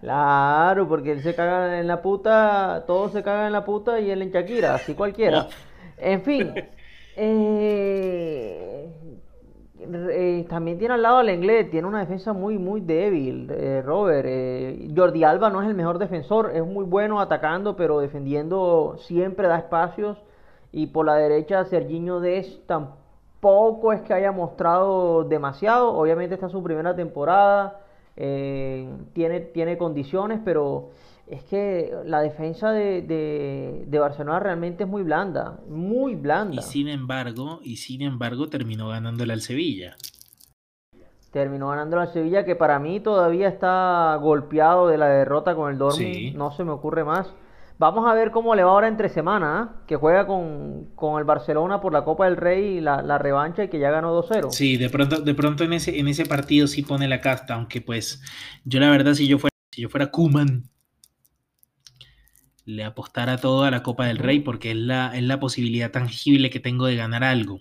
Claro, 0.01 0.89
porque 0.89 1.13
él 1.13 1.23
se 1.23 1.35
caga 1.35 1.79
en 1.79 1.87
la 1.87 2.03
puta, 2.03 2.85
todos 2.87 3.13
se 3.13 3.23
cagan 3.23 3.47
en 3.47 3.53
la 3.53 3.65
puta 3.65 4.01
y 4.01 4.11
él 4.11 4.21
en 4.21 4.31
Shakira, 4.31 4.75
así 4.75 4.95
cualquiera. 4.95 5.49
En 6.03 6.23
fin, 6.23 6.55
eh, 7.15 9.00
eh, 9.83 10.47
también 10.49 10.79
tiene 10.79 10.95
al 10.95 11.03
lado 11.03 11.19
al 11.19 11.31
inglés, 11.31 11.71
tiene 11.71 11.89
una 11.89 12.01
defensa 12.01 12.33
muy, 12.33 12.59
muy 12.59 12.81
débil, 12.81 13.51
eh, 13.51 13.83
Robert. 13.85 14.27
Eh, 14.29 14.89
Jordi 14.95 15.25
Alba 15.25 15.51
no 15.51 15.63
es 15.63 15.69
el 15.69 15.75
mejor 15.75 15.99
defensor, 15.99 16.51
es 16.55 16.65
muy 16.65 16.85
bueno 16.85 17.21
atacando, 17.21 17.77
pero 17.77 18.01
defendiendo 18.01 18.97
siempre 19.01 19.49
da 19.49 19.59
espacios. 19.59 20.19
Y 20.73 20.89
por 20.89 21.07
la 21.07 21.15
derecha, 21.17 21.65
Serginho 21.65 22.21
Des 22.21 22.61
tampoco 22.67 23.93
es 23.93 24.03
que 24.03 24.15
haya 24.15 24.33
mostrado 24.33 25.25
demasiado. 25.25 25.97
Obviamente, 25.97 26.35
esta 26.35 26.47
es 26.47 26.53
su 26.53 26.63
primera 26.63 26.95
temporada, 26.95 27.81
tiene, 28.17 29.41
tiene 29.41 29.79
condiciones, 29.79 30.41
pero 30.45 30.91
es 31.31 31.45
que 31.45 31.93
la 32.07 32.21
defensa 32.21 32.73
de, 32.73 33.87
Barcelona 33.89 34.41
realmente 34.41 34.83
es 34.83 34.91
muy 34.91 35.03
blanda, 35.03 35.61
muy 35.69 36.17
blanda. 36.17 36.57
Y 36.57 36.63
sin 36.63 36.89
embargo, 36.89 37.61
y 37.63 37.77
sin 37.77 38.03
embargo 38.03 38.49
terminó 38.49 38.89
ganándole 38.89 39.33
al 39.33 39.41
Sevilla. 39.41 39.97
Terminó 41.31 41.69
ganándole 41.69 42.03
al 42.03 42.13
Sevilla, 42.13 42.45
que 42.45 42.57
para 42.57 42.81
mí 42.81 42.99
todavía 42.99 43.47
está 43.47 44.17
golpeado 44.21 44.89
de 44.89 44.99
la 44.99 45.07
derrota 45.07 45.55
con 45.55 45.71
el 45.71 45.79
Dortmund. 45.79 46.35
No 46.35 46.51
se 46.51 46.65
me 46.65 46.73
ocurre 46.73 47.05
más. 47.05 47.33
Vamos 47.79 48.11
a 48.11 48.13
ver 48.13 48.33
cómo 48.33 48.57
le 48.57 48.65
va 48.65 48.73
ahora 48.73 48.89
entre 48.89 49.09
semana, 49.09 49.71
¿eh? 49.71 49.83
que 49.87 49.97
juega 49.97 50.27
con, 50.27 50.89
el 51.19 51.25
Barcelona 51.25 51.81
por 51.81 51.93
la 51.93 52.05
Copa 52.05 52.25
del 52.25 52.37
Rey, 52.37 52.81
la, 52.81 53.03
la 53.03 53.19
revancha 53.19 53.65
y 53.65 53.69
que 53.69 53.79
ya 53.79 53.91
ganó 53.91 54.21
2-0. 54.21 54.51
Sí, 54.51 54.77
de 54.77 54.91
pronto, 54.91 55.21
de 55.23 55.35
pronto 55.35 55.65
en 55.65 55.73
ese, 55.73 55.99
en 55.99 56.09
ese 56.09 56.27
partido 56.27 56.67
sí 56.67 56.83
pone 56.83 57.09
la 57.09 57.21
casta, 57.21 57.55
aunque 57.55 57.81
pues 57.81 58.21
yo 58.65 58.81
la 58.81 58.91
verdad 58.91 59.15
si 59.15 59.29
yo 59.29 59.39
fuera, 59.39 59.55
si 59.71 59.81
yo 59.81 59.89
fuera 59.89 60.11
Kuman, 60.11 60.70
le 62.71 62.85
apostara 62.85 63.37
todo 63.39 63.65
a 63.65 63.71
la 63.71 63.83
Copa 63.83 64.07
del 64.07 64.19
Rey 64.19 64.41
porque 64.41 64.71
es 64.71 64.77
la, 64.77 65.17
es 65.17 65.23
la 65.23 65.41
posibilidad 65.41 65.91
tangible 65.91 66.51
que 66.51 66.61
tengo 66.61 66.87
de 66.87 66.97
ganar 66.97 67.25
algo. 67.25 67.61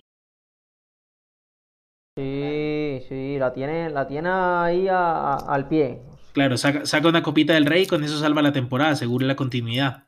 Sí, 2.16 3.00
sí, 3.08 3.38
la 3.38 3.52
tiene, 3.52 3.88
la 3.90 4.06
tiene 4.06 4.28
ahí 4.28 4.88
al 4.88 5.68
pie. 5.68 6.02
Claro, 6.32 6.56
saca, 6.56 7.08
una 7.08 7.22
copita 7.22 7.54
del 7.54 7.66
rey, 7.66 7.86
con 7.86 8.04
eso 8.04 8.18
salva 8.18 8.42
la 8.42 8.52
temporada, 8.52 8.92
asegura 8.92 9.26
la 9.26 9.36
continuidad. 9.36 10.04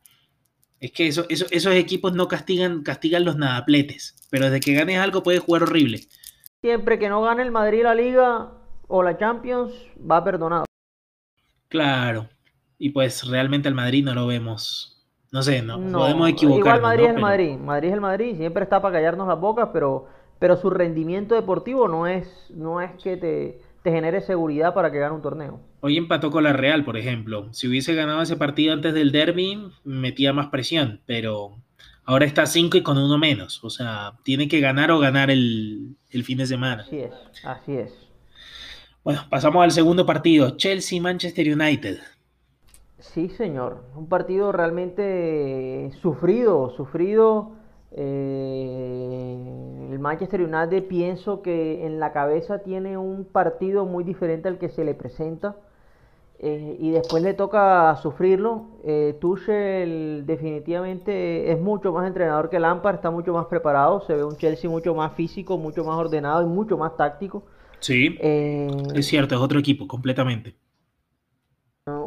Es 0.78 0.92
que 0.92 1.06
eso, 1.06 1.26
esos 1.28 1.74
equipos 1.74 2.12
no 2.12 2.28
castigan, 2.28 2.82
castigan 2.82 3.24
los 3.24 3.36
nadapletes, 3.36 4.16
pero 4.30 4.46
desde 4.46 4.60
que 4.60 4.74
ganes 4.74 4.98
algo 4.98 5.22
puedes 5.22 5.40
jugar 5.40 5.62
horrible. 5.62 6.00
Siempre 6.60 6.98
que 6.98 7.08
no 7.08 7.22
gane 7.22 7.42
el 7.42 7.50
Madrid 7.50 7.82
la 7.82 7.94
Liga 7.94 8.52
o 8.88 9.02
la 9.02 9.16
Champions, 9.16 9.72
va 9.98 10.22
perdonado. 10.22 10.64
Claro, 11.68 12.28
y 12.78 12.90
pues 12.90 13.26
realmente 13.26 13.68
el 13.68 13.74
Madrid 13.74 14.04
no 14.04 14.14
lo 14.14 14.26
vemos 14.26 14.91
no 15.32 15.42
sé, 15.42 15.62
no, 15.62 15.80
podemos 15.80 16.28
equivocar. 16.28 16.76
Igual 16.76 16.82
Madrid 16.82 17.04
es 17.04 17.14
el 17.14 17.20
Madrid, 17.20 17.56
Madrid 17.56 17.88
es 17.88 17.94
el 17.94 18.00
Madrid, 18.02 18.36
siempre 18.36 18.62
está 18.64 18.82
para 18.82 18.96
callarnos 18.96 19.26
las 19.26 19.40
bocas, 19.40 19.70
pero, 19.72 20.06
pero 20.38 20.56
su 20.58 20.68
rendimiento 20.68 21.34
deportivo 21.34 21.88
no 21.88 22.06
es, 22.06 22.28
no 22.54 22.82
es 22.82 22.90
que 23.02 23.16
te, 23.16 23.58
te 23.82 23.90
genere 23.90 24.20
seguridad 24.20 24.74
para 24.74 24.92
que 24.92 24.98
gane 24.98 25.14
un 25.14 25.22
torneo. 25.22 25.60
Hoy 25.80 25.96
empató 25.96 26.30
con 26.30 26.44
la 26.44 26.52
Real, 26.52 26.84
por 26.84 26.98
ejemplo. 26.98 27.48
Si 27.52 27.66
hubiese 27.66 27.94
ganado 27.94 28.20
ese 28.20 28.36
partido 28.36 28.74
antes 28.74 28.92
del 28.92 29.10
derby, 29.10 29.70
metía 29.84 30.34
más 30.34 30.48
presión, 30.48 31.00
pero 31.06 31.56
ahora 32.04 32.26
está 32.26 32.44
5 32.44 32.76
y 32.76 32.82
con 32.82 32.98
uno 32.98 33.16
menos. 33.16 33.64
O 33.64 33.70
sea, 33.70 34.12
tiene 34.24 34.48
que 34.48 34.60
ganar 34.60 34.90
o 34.90 34.98
ganar 34.98 35.30
el, 35.30 35.96
el 36.10 36.24
fin 36.24 36.36
de 36.38 36.46
semana. 36.46 36.82
Así 36.82 36.98
es, 36.98 37.12
así 37.42 37.72
es. 37.72 37.92
Bueno, 39.02 39.24
pasamos 39.30 39.64
al 39.64 39.72
segundo 39.72 40.06
partido. 40.06 40.56
Chelsea-Manchester 40.56 41.52
United. 41.52 41.98
Sí, 43.02 43.28
señor. 43.30 43.82
Un 43.96 44.08
partido 44.08 44.52
realmente 44.52 45.90
sufrido, 46.00 46.70
sufrido. 46.70 47.50
Eh, 47.90 49.36
el 49.90 49.98
Manchester 49.98 50.40
United 50.40 50.86
pienso 50.86 51.42
que 51.42 51.84
en 51.84 51.98
la 51.98 52.12
cabeza 52.12 52.60
tiene 52.60 52.96
un 52.96 53.24
partido 53.24 53.84
muy 53.86 54.04
diferente 54.04 54.48
al 54.48 54.58
que 54.58 54.68
se 54.68 54.84
le 54.84 54.94
presenta. 54.94 55.56
Eh, 56.38 56.76
y 56.78 56.90
después 56.92 57.24
le 57.24 57.34
toca 57.34 57.96
sufrirlo. 57.96 58.66
Eh, 58.84 59.16
Tuchel 59.20 60.22
definitivamente 60.24 61.50
es 61.50 61.60
mucho 61.60 61.92
más 61.92 62.06
entrenador 62.06 62.50
que 62.50 62.60
Lampard, 62.60 62.96
está 62.96 63.10
mucho 63.10 63.32
más 63.32 63.46
preparado, 63.46 64.02
se 64.02 64.14
ve 64.14 64.22
un 64.24 64.36
Chelsea 64.36 64.70
mucho 64.70 64.94
más 64.94 65.12
físico, 65.14 65.58
mucho 65.58 65.84
más 65.84 65.96
ordenado 65.96 66.42
y 66.42 66.46
mucho 66.46 66.78
más 66.78 66.96
táctico. 66.96 67.42
Sí, 67.80 68.16
es 68.20 69.06
cierto, 69.06 69.34
es 69.34 69.40
otro 69.40 69.58
equipo 69.58 69.88
completamente. 69.88 70.54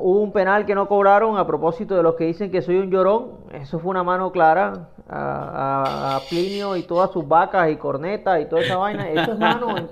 Hubo 0.08 0.20
un 0.20 0.32
penal 0.32 0.68
que 0.68 0.76
no 0.76 0.88
cobraron 0.88 1.36
a 1.40 1.48
propósito 1.48 1.96
de 1.96 2.04
los 2.04 2.14
que 2.14 2.26
dicen 2.26 2.52
que 2.52 2.62
soy 2.62 2.78
un 2.78 2.92
llorón. 2.92 3.40
Eso 3.52 3.80
fue 3.80 3.90
una 3.90 4.04
mano 4.04 4.32
clara 4.32 4.90
a, 5.10 6.22
Plinio 6.30 6.76
y 6.76 6.84
todas 6.84 7.10
sus 7.10 7.28
vacas 7.28 7.72
y 7.72 7.76
cornetas 7.78 8.40
y 8.40 8.46
toda 8.46 8.62
esa 8.62 8.78
vaina. 8.78 9.10
Eso 9.10 9.32
es 9.32 9.40
mano 9.40 9.76
en 9.76 9.90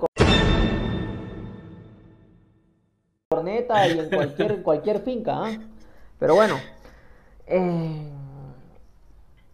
corneta 3.28 3.88
y 3.88 3.98
en 3.98 4.08
cualquier, 4.08 4.62
cualquier 4.62 5.00
finca. 5.00 5.46
¿ah? 5.46 5.50
Pero 6.20 6.36
bueno. 6.36 6.58
Eh, 7.48 8.12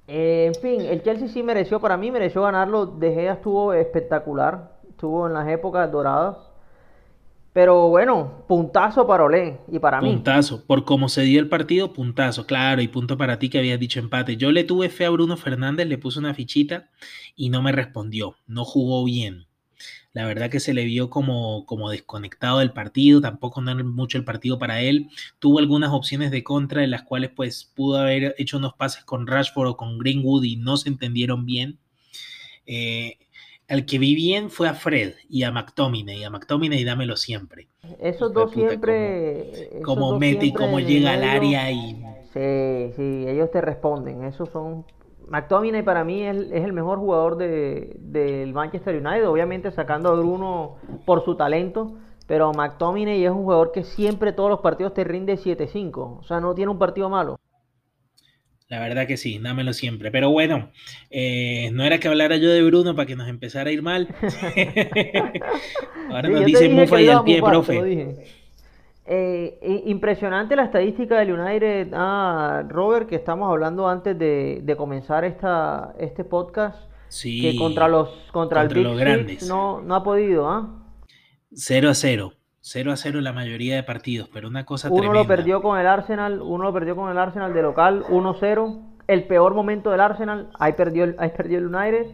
en 0.09 0.55
fin, 0.57 0.83
el 0.83 1.03
Chelsea 1.03 1.29
sí 1.29 1.43
mereció, 1.43 1.81
para 1.81 1.97
mí 1.97 2.11
mereció 2.11 2.43
ganarlo. 2.43 2.85
De 2.85 3.15
Gea 3.15 3.33
estuvo 3.33 3.73
espectacular. 3.73 4.73
Estuvo 4.91 5.27
en 5.27 5.33
las 5.33 5.49
épocas 5.49 5.91
doradas 5.91 6.50
pero 7.53 7.89
bueno, 7.89 8.45
puntazo 8.47 9.07
para 9.07 9.25
Olé 9.25 9.59
y 9.71 9.79
para 9.79 10.01
mí. 10.01 10.13
Puntazo, 10.13 10.65
por 10.65 10.85
cómo 10.85 11.09
se 11.09 11.23
dio 11.23 11.41
el 11.41 11.49
partido, 11.49 11.93
puntazo, 11.93 12.47
claro, 12.47 12.81
y 12.81 12.89
punto 12.89 13.19
para 13.19 13.39
ti 13.39 13.49
que 13.49 13.59
habías 13.59 13.81
dicho 13.81 13.99
empate. 13.99 14.37
Yo 14.37 14.53
le 14.53 14.65
tuve 14.65 14.89
fe 14.89 15.05
a 15.05 15.11
Bruno 15.11 15.37
Fernández, 15.37 15.89
le 15.89 15.99
puse 15.99 16.21
una 16.21 16.35
fichita 16.35 16.91
y 17.35 17.51
no 17.51 17.61
me 17.61 17.73
respondió, 17.73 18.37
no 18.47 18.65
jugó 18.65 19.05
bien. 19.05 19.47
La 20.13 20.27
verdad 20.27 20.51
que 20.51 20.59
se 20.59 20.75
le 20.75 20.85
vio 20.85 21.09
como, 21.09 21.65
como 21.67 21.91
desconectado 21.91 22.59
del 22.59 22.73
partido, 22.73 23.21
tampoco 23.21 23.61
no 23.61 23.71
era 23.71 23.85
mucho 23.85 24.19
el 24.19 24.25
partido 24.25 24.59
para 24.59 24.81
él. 24.81 25.09
Tuvo 25.39 25.61
algunas 25.61 25.93
opciones 25.93 26.33
de 26.33 26.43
contra 26.43 26.83
en 26.83 26.91
las 26.91 27.03
cuales 27.03 27.31
pues 27.35 27.65
pudo 27.77 27.99
haber 27.99 28.35
hecho 28.39 28.59
unos 28.59 28.75
pases 28.75 29.05
con 29.05 29.27
Rashford 29.27 29.69
o 29.69 29.77
con 29.77 29.99
Greenwood 29.99 30.45
y 30.45 30.57
no 30.57 30.77
se 30.77 30.89
entendieron 30.89 31.47
bien. 31.47 31.79
Eh, 32.67 33.19
al 33.71 33.87
que 33.87 33.99
vi 33.99 34.17
bien 34.17 34.51
fue 34.51 34.69
a 34.69 34.75
Fred 34.75 35.15
y 35.29 35.45
a 35.45 35.53
McTominay. 35.53 36.25
A 36.25 36.31
McTominay 36.31 36.85
dámelo 36.85 37.17
siempre. 37.17 37.69
Esos 38.01 38.33
dos 38.33 38.51
siempre. 38.51 39.81
Como, 39.85 40.19
mete 40.19 40.47
y 40.47 40.53
cómo 40.53 40.81
llega 40.81 41.13
al 41.13 41.23
área 41.23 41.71
y. 41.71 42.05
Sí, 42.33 42.93
sí, 42.97 43.25
ellos 43.29 43.51
te 43.53 43.61
responden. 43.61 44.25
Esos 44.25 44.49
son. 44.51 44.85
McTominay 45.29 45.85
para 45.85 46.03
mí 46.03 46.23
es, 46.23 46.37
el 46.51 46.73
mejor 46.73 46.99
jugador 46.99 47.37
del 47.37 48.53
Manchester 48.53 48.97
United. 48.97 49.29
Obviamente 49.29 49.71
sacando 49.71 50.09
a 50.09 50.17
Bruno 50.17 50.77
por 51.07 51.25
su 51.25 51.37
talento. 51.37 51.97
pero 52.27 52.53
McTominay 52.53 53.25
es 53.25 53.31
un 53.31 53.45
jugador 53.45 53.71
que 53.71 53.85
siempre 53.85 54.33
todos 54.33 54.51
los 54.51 54.61
partidos 54.61 54.95
te 54.95 55.05
rinde 55.05 55.37
7-5, 55.37 56.19
o 56.21 56.23
sea, 56.25 56.41
no 56.41 56.55
tiene 56.55 56.73
un 56.73 56.79
partido 56.79 57.09
malo. 57.09 57.39
La 58.71 58.79
verdad 58.79 59.09
que 59.09 59.17
sí, 59.17 59.41
dámelo 59.41 59.73
siempre. 59.73 60.13
Pero 60.13 60.31
bueno, 60.31 60.71
eh, 61.11 61.71
no 61.73 61.83
era 61.83 61.99
que 61.99 62.07
hablara 62.07 62.37
yo 62.37 62.49
de 62.51 62.63
Bruno 62.63 62.95
para 62.95 63.05
que 63.05 63.17
nos 63.17 63.29
empezara 63.29 63.69
a 63.69 63.73
ir 63.73 63.83
mal. 63.83 64.07
Ahora 66.09 66.29
nos 66.29 66.45
dice 66.45 66.69
Mufa 66.69 67.03
y 67.03 67.09
al 67.09 67.25
pie, 67.25 67.43
profe. 67.43 68.17
Eh, 69.07 69.83
impresionante 69.87 70.55
la 70.55 70.67
estadística 70.67 71.19
del 71.19 71.33
United, 71.33 71.89
ah, 71.95 72.63
Robert, 72.69 73.09
que 73.09 73.17
estamos 73.17 73.51
hablando 73.51 73.89
antes 73.89 74.17
de, 74.17 74.75
comenzar 74.79 75.25
esta, 75.25 75.93
este 75.99 76.23
podcast. 76.23 76.79
Sí, 77.09 77.43
que 77.43 77.57
contra 77.57 77.89
los 77.89 78.09
contra, 78.31 78.63
el 78.63 78.83
los 78.85 78.97
grandes. 78.97 79.49
no, 79.49 79.81
no 79.81 79.97
ha 79.97 80.05
podido, 80.05 80.49
¿ah? 80.49 80.81
0 81.53 81.91
a 81.91 81.95
0. 81.95 82.33
0 82.63 82.93
a 82.93 82.97
0 82.97 83.21
la 83.23 83.33
mayoría 83.33 83.75
de 83.75 83.83
partidos, 83.83 84.29
pero 84.33 84.49
una 84.49 84.67
cosa 84.67 84.91
uno 84.91 85.13
lo 85.13 85.27
perdió 85.27 85.63
con 85.63 85.79
el 85.79 85.87
Arsenal, 85.87 86.43
uno 86.43 86.65
lo 86.65 86.73
perdió 86.73 86.95
con 86.95 87.11
el 87.11 87.19
Arsenal 87.19 87.55
de 87.55 87.63
local, 87.63 88.05
1-0. 88.09 88.81
El 89.07 89.25
peor 89.25 89.55
momento 89.55 89.91
del 89.91 90.01
Arsenal, 90.01 90.51
ahí 90.59 90.75
perdió, 90.75 91.05
el, 91.05 91.17
ahí 91.19 91.31
perdió 91.37 91.59
el 91.59 91.75
United. 91.75 92.07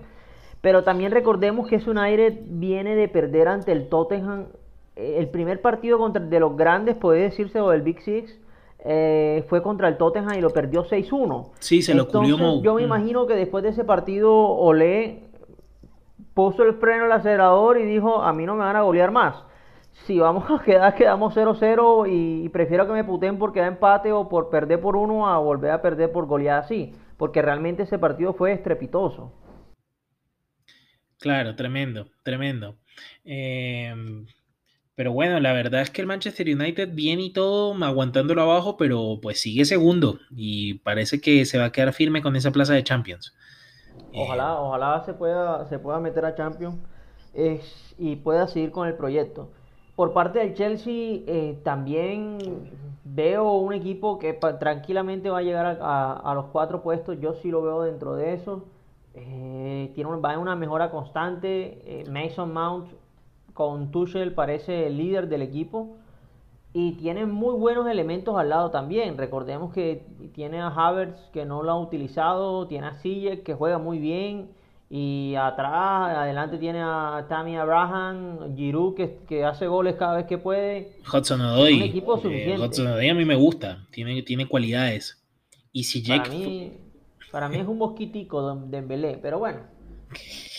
Pero 0.61 0.85
también 0.85 1.13
recordemos 1.13 1.69
que 1.69 1.77
ese 1.77 1.91
United 1.91 2.39
viene 2.47 2.95
de 2.95 3.09
perder 3.09 3.49
ante 3.49 3.73
el 3.73 3.89
Tottenham. 3.89 4.47
Eh, 4.95 5.17
el 5.19 5.29
primer 5.29 5.61
partido 5.61 5.99
contra, 5.99 6.23
de 6.23 6.41
los 6.41 6.57
grandes, 6.57 6.97
puede 6.97 7.23
decirse, 7.23 7.61
o 7.61 7.71
del 7.71 7.83
Big 7.83 8.01
Six, 8.01 8.39
eh, 8.85 9.45
fue 9.49 9.63
contra 9.63 9.89
el 9.89 9.97
Tottenham 9.97 10.39
y 10.39 10.41
lo 10.41 10.51
perdió 10.51 10.85
6-1. 10.85 11.51
Sí, 11.59 11.83
se 11.83 11.93
lo 11.93 12.09
cubrió 12.09 12.63
Yo 12.63 12.75
me 12.75 12.83
mm. 12.83 12.85
imagino 12.85 13.27
que 13.27 13.35
después 13.35 13.65
de 13.65 13.71
ese 13.71 13.85
partido, 13.85 14.33
Olé 14.33 15.25
puso 16.35 16.63
el 16.63 16.75
freno 16.75 17.07
al 17.07 17.13
acelerador 17.13 17.79
y 17.79 17.85
dijo: 17.85 18.23
A 18.23 18.33
mí 18.33 18.47
no 18.47 18.55
me 18.55 18.61
van 18.61 18.77
a 18.77 18.83
golear 18.83 19.11
más 19.11 19.46
si 20.05 20.19
vamos 20.19 20.45
a 20.51 20.63
quedar, 20.63 20.95
quedamos 20.95 21.35
0-0 21.35 22.07
y, 22.09 22.49
prefiero 22.51 22.87
que 22.87 22.93
me 22.93 23.05
puten 23.05 23.39
porque 23.39 23.61
da 23.61 23.67
empate 23.67 24.13
o 24.13 24.29
por 24.29 24.51
perder 24.51 24.81
por 24.81 24.97
uno 24.97 25.29
a 25.29 25.39
volver 25.39 25.71
a 25.71 25.83
perder 25.83 26.13
por 26.13 26.27
goleada 26.27 26.61
así, 26.61 26.95
porque 27.17 27.43
realmente 27.43 27.85
ese 27.85 27.99
partido 27.99 28.35
fue 28.35 28.53
estrepitoso. 28.53 29.33
Claro, 31.19 31.57
tremendo, 31.57 32.09
tremendo. 32.23 32.77
Em, 33.25 34.27
pero 34.95 35.13
bueno, 35.13 35.41
la 35.41 35.53
verdad 35.53 35.81
es 35.81 35.91
que 35.91 36.03
el 36.03 36.07
Manchester 36.07 36.47
United 36.47 36.91
viene 36.93 37.23
y 37.23 37.33
todo 37.33 37.75
aguantándolo 37.85 38.43
abajo, 38.43 38.77
pero 38.77 39.19
pues 39.21 39.41
sigue 39.41 39.65
segundo 39.65 40.19
y 40.31 40.75
parece 40.81 41.21
que 41.21 41.45
se 41.47 41.59
va 41.59 41.67
a 41.67 41.73
quedar 41.73 41.93
firme 41.93 42.23
con 42.23 42.37
esa 42.37 42.53
plaza 42.53 42.75
de 42.75 42.85
Champions. 42.85 43.35
Ojalá, 44.15 44.61
ojalá 44.61 45.03
se 45.05 45.15
pueda, 45.15 45.67
se 45.69 45.79
pueda 45.79 46.01
meter 46.01 46.25
a 46.25 46.35
Champions 46.35 46.77
y 47.99 48.17
pueda 48.17 48.47
seguir 48.47 48.71
con 48.71 48.87
el 48.87 48.95
proyecto. 48.95 49.51
Por 49.97 50.13
parte 50.13 50.41
del 50.41 50.53
Chelsea, 50.53 51.23
eh, 51.27 51.59
también 51.65 52.37
veo 53.03 53.55
un 53.55 53.73
equipo 53.73 54.19
que 54.19 54.35
tranquilamente 54.35 55.31
va 55.31 55.39
a 55.39 55.43
llegar 55.43 55.79
a, 55.81 56.35
los 56.35 56.47
cuatro 56.53 56.83
puestos. 56.83 57.19
Yo 57.19 57.33
sí 57.33 57.51
lo 57.51 57.63
veo 57.63 57.83
dentro 57.83 58.15
de 58.15 58.35
eso. 58.35 58.65
Eh, 59.15 59.91
tiene 59.95 60.11
va 60.17 60.35
en 60.35 60.41
una 60.41 60.55
mejora 60.55 60.91
constante. 60.91 61.81
Eh, 61.87 62.05
Mason 62.11 62.53
Mount 62.53 62.91
con 63.55 63.91
Tuchel 63.91 64.35
parece 64.35 64.87
el 64.87 64.99
líder 64.99 65.29
del 65.29 65.41
equipo. 65.41 65.97
Y 66.75 66.93
tiene 66.97 67.25
muy 67.25 67.55
buenos 67.55 67.89
elementos 67.89 68.37
al 68.37 68.51
lado 68.51 68.71
también. 68.71 69.17
Recordemos 69.17 69.73
que 69.73 70.05
tiene 70.35 70.61
a 70.61 70.69
Havertz 70.69 71.31
que 71.33 71.47
no 71.47 71.63
lo 71.63 71.73
ha 71.73 71.81
utilizado. 71.81 72.67
Tiene 72.67 72.89
a 72.89 72.95
Sille 72.97 73.41
que 73.43 73.55
juega 73.55 73.79
muy 73.79 73.99
bien. 73.99 74.51
Y 74.89 75.35
atrás, 75.35 76.17
adelante 76.17 76.59
tiene 76.59 76.81
a 76.81 77.27
Tammy 77.29 77.57
Abraham, 77.57 78.55
Giroud 78.57 78.95
que, 78.95 79.19
que, 79.29 79.45
hace 79.45 79.67
goles 79.67 79.97
cada 79.97 80.17
vez 80.17 80.27
que 80.27 80.39
puede. 80.39 80.93
Hudson 81.13 81.41
Odoi. 81.41 81.75
Un 81.75 81.83
equipo 81.83 82.21
eh, 82.25 82.57
Hudson 82.57 82.87
Odoi 82.87 83.09
a 83.09 83.15
mí 83.15 83.25
me 83.25 83.35
gusta, 83.35 83.85
tiene, 83.91 84.23
tiene 84.23 84.47
cualidades. 84.47 85.25
Y 85.73 85.85
si 85.85 86.03
Jack... 86.03 86.29
Para 86.29 86.35
mí, 86.35 86.73
para 87.33 87.49
mí 87.49 87.57
es 87.57 87.67
un 87.67 87.79
mosquitico 87.79 88.55
de 88.55 88.69
Dembélé, 88.69 89.19
pero 89.21 89.39
bueno. 89.39 89.61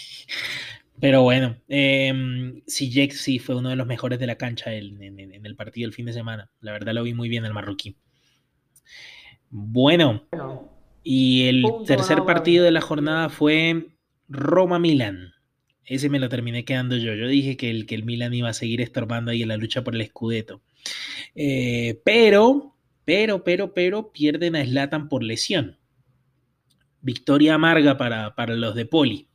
Pero 1.00 1.22
bueno, 1.22 1.56
eh, 1.68 2.60
si 2.66 2.90
Jack 2.90 3.12
sí 3.12 3.38
fue 3.38 3.56
uno 3.56 3.70
de 3.70 3.76
los 3.76 3.86
mejores 3.86 4.18
de 4.18 4.26
la 4.26 4.36
cancha 4.36 4.74
en, 4.74 5.00
en, 5.04 5.46
el 5.46 5.56
partido 5.56 5.88
el 5.88 5.94
fin 5.94 6.08
de 6.08 6.14
semana. 6.14 6.50
La 6.60 6.72
verdad 6.72 6.94
lo 6.94 7.04
vi 7.04 7.14
muy 7.14 7.30
bien 7.30 7.46
el 7.46 7.54
marroquí. 7.54 7.98
Bueno, 9.52 10.24
y 11.04 11.48
el 11.48 11.64
tercer 11.86 12.24
partido 12.26 12.66
de 12.66 12.72
la 12.72 12.82
jornada 12.82 13.30
fue 13.30 13.97
Roma-Milan. 14.30 15.34
Ese 15.86 16.10
me 16.10 16.20
lo 16.20 16.28
terminé 16.28 16.66
quedando 16.66 16.98
yo. 16.98 17.14
Yo 17.14 17.28
dije 17.28 17.56
que 17.56 17.70
el, 17.70 17.86
que 17.86 17.96
el 17.96 18.04
Milan 18.04 18.34
iba 18.34 18.50
a 18.50 18.54
seguir 18.54 18.82
estorbando 18.82 19.32
ahí 19.32 19.42
en 19.42 19.48
la 19.48 19.58
lucha 19.58 19.84
por 19.84 19.96
el 19.96 20.06
Scudetto. 20.06 20.62
Eh, 21.36 22.02
pero, 22.04 22.74
pero, 23.06 23.44
pero, 23.44 23.74
pero, 23.74 24.12
pierden 24.12 24.56
a 24.56 24.66
Slatan 24.66 25.08
por 25.08 25.24
lesión. 25.24 25.78
Victoria 27.02 27.56
amarga 27.56 27.98
para, 27.98 28.36
para 28.36 28.56
los 28.56 28.76
de 28.76 28.86
Poli. 28.86 29.30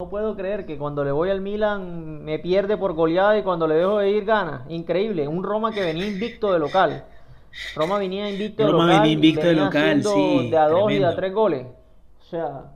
No 0.00 0.10
puedo 0.10 0.36
creer 0.36 0.66
que 0.66 0.76
cuando 0.76 1.04
le 1.04 1.12
voy 1.12 1.30
al 1.30 1.40
Milan 1.40 2.24
me 2.24 2.38
pierde 2.38 2.76
por 2.76 2.94
goleada 2.94 3.38
y 3.38 3.42
cuando 3.42 3.66
le 3.66 3.76
dejo 3.76 3.98
de 3.98 4.10
ir 4.10 4.24
gana. 4.24 4.66
Increíble. 4.68 5.28
Un 5.28 5.44
Roma 5.44 5.72
que 5.72 5.80
venía 5.80 6.06
invicto 6.06 6.52
de 6.52 6.58
local. 6.58 7.06
Roma 7.74 7.98
venía 7.98 8.28
invicto 8.28 8.66
de 8.66 8.72
local. 8.72 8.88
Venía 8.88 9.12
invicto 9.12 9.46
de 9.46 9.54
local, 9.54 10.02
sí. 10.02 10.50
De 10.50 10.58
a 10.58 10.68
dos 10.68 10.92
y 10.92 11.02
a 11.02 11.14
tres 11.16 11.32
goles. 11.32 11.66
O 12.20 12.24
sea, 12.24 12.75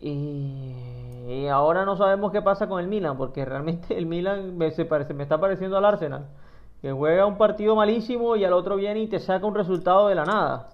y, 0.00 1.46
ahora 1.48 1.84
no 1.84 1.96
sabemos 1.96 2.32
qué 2.32 2.42
pasa 2.42 2.68
con 2.68 2.80
el 2.80 2.88
Milan, 2.88 3.16
porque 3.16 3.44
realmente 3.44 3.96
el 3.98 4.06
Milan 4.06 4.56
me, 4.56 4.70
se 4.70 4.84
me 5.14 5.22
está 5.22 5.40
pareciendo 5.40 5.76
al 5.76 5.84
Arsenal, 5.84 6.26
que 6.80 6.92
juega 6.92 7.26
un 7.26 7.38
partido 7.38 7.74
malísimo 7.76 8.36
y 8.36 8.44
al 8.44 8.52
otro 8.52 8.76
viene 8.76 9.00
y 9.00 9.08
te 9.08 9.18
saca 9.18 9.46
un 9.46 9.54
resultado 9.54 10.08
de 10.08 10.14
la 10.14 10.24
nada. 10.24 10.70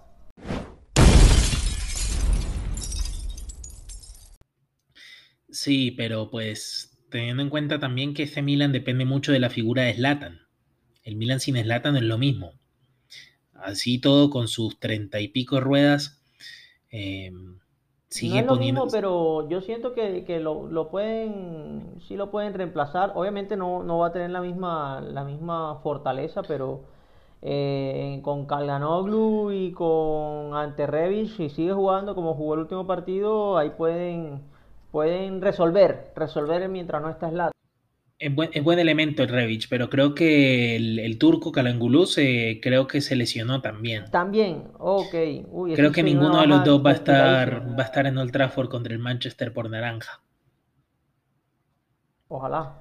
Sí, 5.50 5.92
pero 5.92 6.30
pues 6.30 6.98
teniendo 7.10 7.42
en 7.42 7.48
cuenta 7.48 7.78
también 7.78 8.12
que 8.12 8.24
este 8.24 8.42
Milan 8.42 8.72
depende 8.72 9.04
mucho 9.04 9.32
de 9.32 9.38
la 9.38 9.50
figura 9.50 9.84
de 9.84 9.94
Slatan. 9.94 10.40
El 11.04 11.16
Milan 11.16 11.40
sin 11.40 11.56
Slatan 11.56 11.96
es 11.96 12.02
lo 12.02 12.18
mismo. 12.18 12.52
Así 13.52 14.00
todo 14.00 14.30
con 14.30 14.48
sus 14.48 14.78
treinta 14.80 15.20
y 15.20 15.28
pico 15.28 15.60
ruedas. 15.60 16.24
Eh, 16.90 17.30
no 18.22 18.36
es 18.36 18.46
lo 18.46 18.56
mismo, 18.56 18.86
pero 18.90 19.48
yo 19.48 19.60
siento 19.60 19.92
que, 19.92 20.24
que 20.24 20.40
lo, 20.40 20.66
lo, 20.66 20.88
pueden, 20.88 21.96
sí 22.06 22.16
lo 22.16 22.30
pueden 22.30 22.54
reemplazar. 22.54 23.12
Obviamente 23.14 23.56
no, 23.56 23.82
no 23.82 23.98
va 23.98 24.08
a 24.08 24.12
tener 24.12 24.30
la 24.30 24.40
misma, 24.40 25.00
la 25.00 25.24
misma 25.24 25.80
fortaleza, 25.82 26.42
pero 26.42 26.82
eh, 27.42 28.20
con 28.22 28.46
Kalganoglu 28.46 29.50
y 29.52 29.72
con 29.72 30.54
Ante 30.54 31.26
si 31.26 31.50
sigue 31.50 31.72
jugando 31.72 32.14
como 32.14 32.34
jugó 32.34 32.54
el 32.54 32.60
último 32.60 32.86
partido, 32.86 33.58
ahí 33.58 33.70
pueden, 33.70 34.42
pueden 34.90 35.42
resolver, 35.42 36.12
resolver 36.14 36.68
mientras 36.68 37.02
no 37.02 37.10
está 37.10 37.30
Slata 37.30 37.53
es 38.24 38.34
buen, 38.34 38.50
buen, 38.62 38.78
elemento 38.78 39.22
el 39.22 39.28
Revich, 39.28 39.68
pero 39.68 39.90
creo 39.90 40.14
que 40.14 40.76
el, 40.76 41.18
turco 41.18 41.52
Kalangulus 41.52 42.16
creo 42.62 42.86
que 42.86 43.00
se 43.00 43.16
lesionó 43.16 43.60
también. 43.60 44.10
También, 44.10 44.64
ok. 44.78 45.14
creo 45.74 45.92
que 45.92 46.02
ninguno 46.02 46.40
de 46.40 46.46
los 46.46 46.64
dos 46.64 46.84
va 46.84 46.90
a 46.90 46.94
estar 46.94 47.78
va 47.78 47.82
a 47.82 47.86
estar 47.86 48.06
en 48.06 48.18
Old 48.18 48.32
Trafford 48.32 48.68
contra 48.68 48.92
el 48.92 48.98
Manchester 48.98 49.52
por 49.52 49.68
naranja. 49.68 50.22
Ojalá. 52.28 52.80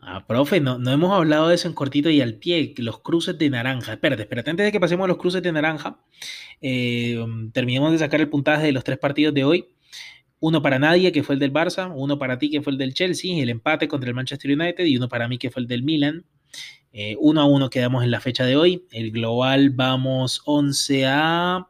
Ah, 0.00 0.24
profe, 0.26 0.60
no, 0.60 0.78
no 0.78 0.90
hemos 0.90 1.12
hablado 1.12 1.48
de 1.48 1.56
eso 1.56 1.68
en 1.68 1.74
cortito 1.74 2.08
y 2.08 2.22
al 2.22 2.34
pie, 2.34 2.72
los 2.78 3.00
cruces 3.00 3.36
de 3.36 3.50
naranja. 3.50 3.92
Espérate, 3.92 4.22
espérate, 4.22 4.50
antes 4.50 4.64
de 4.64 4.72
que 4.72 4.80
pasemos 4.80 5.04
a 5.04 5.08
los 5.08 5.18
cruces 5.18 5.42
de 5.42 5.52
naranja, 5.52 5.98
eh, 6.62 7.22
terminemos 7.52 7.92
de 7.92 7.98
sacar 7.98 8.20
el 8.20 8.30
puntaje 8.30 8.64
de 8.66 8.72
los 8.72 8.84
tres 8.84 8.98
partidos 8.98 9.34
de 9.34 9.44
hoy 9.44 9.68
uno 10.40 10.62
para 10.62 10.78
nadie, 10.78 11.12
que 11.12 11.22
fue 11.22 11.34
el 11.34 11.38
del 11.40 11.52
Barça, 11.52 11.92
uno 11.94 12.18
para 12.18 12.38
ti, 12.38 12.50
que 12.50 12.62
fue 12.62 12.72
el 12.72 12.78
del 12.78 12.94
Chelsea, 12.94 13.42
el 13.42 13.48
empate 13.48 13.88
contra 13.88 14.08
el 14.08 14.14
Manchester 14.14 14.52
United, 14.52 14.84
y 14.84 14.96
uno 14.96 15.08
para 15.08 15.28
mí, 15.28 15.38
que 15.38 15.50
fue 15.50 15.62
el 15.62 15.68
del 15.68 15.82
Milan. 15.82 16.24
Eh, 16.92 17.16
uno 17.20 17.40
a 17.40 17.44
uno 17.44 17.68
quedamos 17.70 18.04
en 18.04 18.10
la 18.10 18.20
fecha 18.20 18.44
de 18.44 18.56
hoy. 18.56 18.86
El 18.90 19.10
global 19.10 19.70
vamos 19.70 20.42
11 20.46 21.06
a 21.06 21.68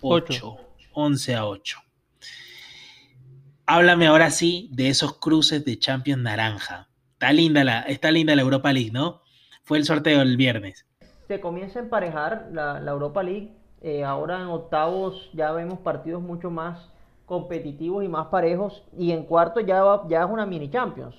8. 0.00 0.56
11 0.92 1.34
a 1.34 1.46
8. 1.46 1.78
Háblame 3.66 4.06
ahora 4.06 4.30
sí 4.30 4.70
de 4.72 4.88
esos 4.88 5.18
cruces 5.18 5.64
de 5.64 5.78
Champions 5.78 6.22
naranja. 6.22 6.88
Está 7.12 7.32
linda 7.32 7.64
la, 7.64 7.80
está 7.80 8.10
linda 8.10 8.36
la 8.36 8.42
Europa 8.42 8.72
League, 8.72 8.92
¿no? 8.92 9.22
Fue 9.64 9.78
el 9.78 9.84
sorteo 9.84 10.22
el 10.22 10.36
viernes. 10.36 10.86
Se 11.26 11.40
comienza 11.40 11.80
a 11.80 11.82
emparejar 11.82 12.48
la, 12.52 12.78
Europa 12.86 13.22
League. 13.22 13.52
Eh, 13.82 14.04
ahora 14.04 14.40
en 14.40 14.46
octavos 14.46 15.30
ya 15.32 15.50
vemos 15.52 15.80
partidos 15.80 16.22
mucho 16.22 16.50
más 16.50 16.90
competitivos 17.26 18.04
y 18.04 18.08
más 18.08 18.28
parejos. 18.28 18.82
Y 18.96 19.12
en 19.12 19.24
cuarto 19.24 19.60
ya, 19.60 19.82
ya 20.08 20.22
es 20.22 20.30
una 20.30 20.46
mini 20.46 20.70
Champions. 20.70 21.14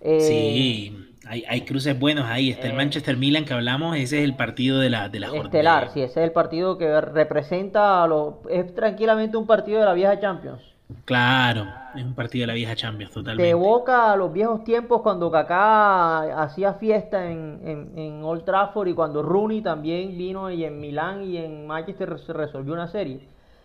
Eh, 0.00 0.20
sí, 0.20 1.10
hay, 1.26 1.60
cruces 1.62 1.98
buenos 1.98 2.24
ahí. 2.24 2.50
Está 2.50 2.66
el 2.66 2.72
eh, 2.72 2.76
Manchester 2.76 3.16
Milan 3.16 3.44
que 3.44 3.54
hablamos, 3.54 3.96
ese 3.96 4.18
es 4.18 4.24
el 4.24 4.34
partido 4.34 4.78
de 4.80 4.90
la, 4.90 5.08
de 5.08 5.20
la 5.20 5.28
jornada. 5.28 5.48
Estelar, 5.48 5.90
sí, 5.92 6.00
ese 6.02 6.20
es 6.20 6.26
el 6.26 6.32
partido 6.32 6.78
que 6.78 7.00
representa 7.00 8.02
a 8.02 8.06
los. 8.08 8.34
Es 8.48 8.74
tranquilamente 8.74 9.36
un 9.36 9.46
partido 9.46 9.78
de 9.80 9.84
la 9.86 9.92
vieja 9.92 10.18
Champions. 10.18 10.62
Claro, 11.04 11.66
es 11.94 12.02
un 12.02 12.14
partido 12.14 12.42
de 12.42 12.46
la 12.48 12.54
vieja 12.54 12.74
Champions, 12.74 13.12
Te 13.12 13.20
totalmente. 13.20 13.48
evoca 13.48 14.10
a 14.12 14.16
los 14.16 14.32
viejos 14.32 14.64
tiempos 14.64 15.02
cuando 15.02 15.30
Kaká 15.30 16.42
hacía 16.42 16.74
fiesta 16.74 17.30
en, 17.30 17.60
en, 17.64 17.98
en 17.98 18.24
Old 18.24 18.44
Trafford 18.44 18.88
y 18.88 18.94
cuando 18.94 19.22
Rooney 19.22 19.62
también 19.62 20.18
vino 20.18 20.50
y 20.50 20.64
en 20.64 20.80
Milán 20.80 21.22
y 21.22 21.36
en 21.36 21.66
Manchester 21.66 22.18
se 22.18 22.32
resolvió 22.32 22.72
una 22.72 22.88
serie. 22.88 23.20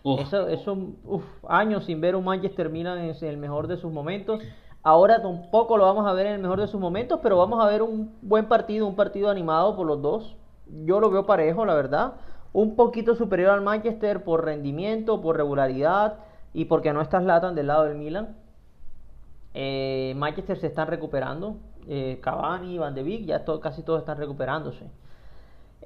Uf. 0.05 0.21
Eso, 0.21 0.47
eso 0.47 0.77
uf, 1.03 1.23
años 1.49 1.85
sin 1.85 1.99
ver 1.99 2.15
un 2.15 2.23
Manchester 2.23 2.69
Milan 2.69 2.99
en 2.99 3.15
el 3.19 3.37
mejor 3.37 3.65
de 3.65 3.77
sus 3.77 3.91
momentos. 3.91 4.39
Ahora 4.83 5.19
tampoco 5.19 5.77
lo 5.77 5.85
vamos 5.85 6.05
a 6.05 6.13
ver 6.13 6.27
en 6.27 6.33
el 6.33 6.41
mejor 6.43 6.61
de 6.61 6.67
sus 6.67 6.79
momentos, 6.79 7.21
pero 7.23 7.39
vamos 7.39 7.59
a 7.59 7.67
ver 7.67 7.81
un 7.81 8.13
buen 8.21 8.47
partido, 8.47 8.85
un 8.85 8.95
partido 8.95 9.31
animado 9.31 9.75
por 9.75 9.87
los 9.87 9.99
dos. 10.03 10.35
Yo 10.85 10.99
lo 10.99 11.09
veo 11.09 11.25
parejo, 11.25 11.65
la 11.65 11.73
verdad. 11.73 12.13
Un 12.53 12.75
poquito 12.75 13.15
superior 13.15 13.49
al 13.49 13.61
Manchester 13.61 14.23
por 14.23 14.45
rendimiento, 14.45 15.21
por 15.23 15.37
regularidad 15.37 16.19
y 16.53 16.65
porque 16.65 16.93
no 16.93 17.01
está 17.01 17.19
Zlatan 17.19 17.55
del 17.55 17.65
lado 17.65 17.85
del 17.85 17.97
Milan. 17.97 18.35
Eh, 19.55 20.13
Manchester 20.17 20.59
se 20.59 20.67
están 20.67 20.87
recuperando. 20.87 21.55
Eh, 21.87 22.19
Cavani, 22.21 22.77
Van 22.77 22.93
de 22.93 23.01
Beek, 23.01 23.25
ya 23.25 23.43
casi 23.59 23.81
todos 23.81 24.01
están 24.01 24.19
recuperándose. 24.19 24.85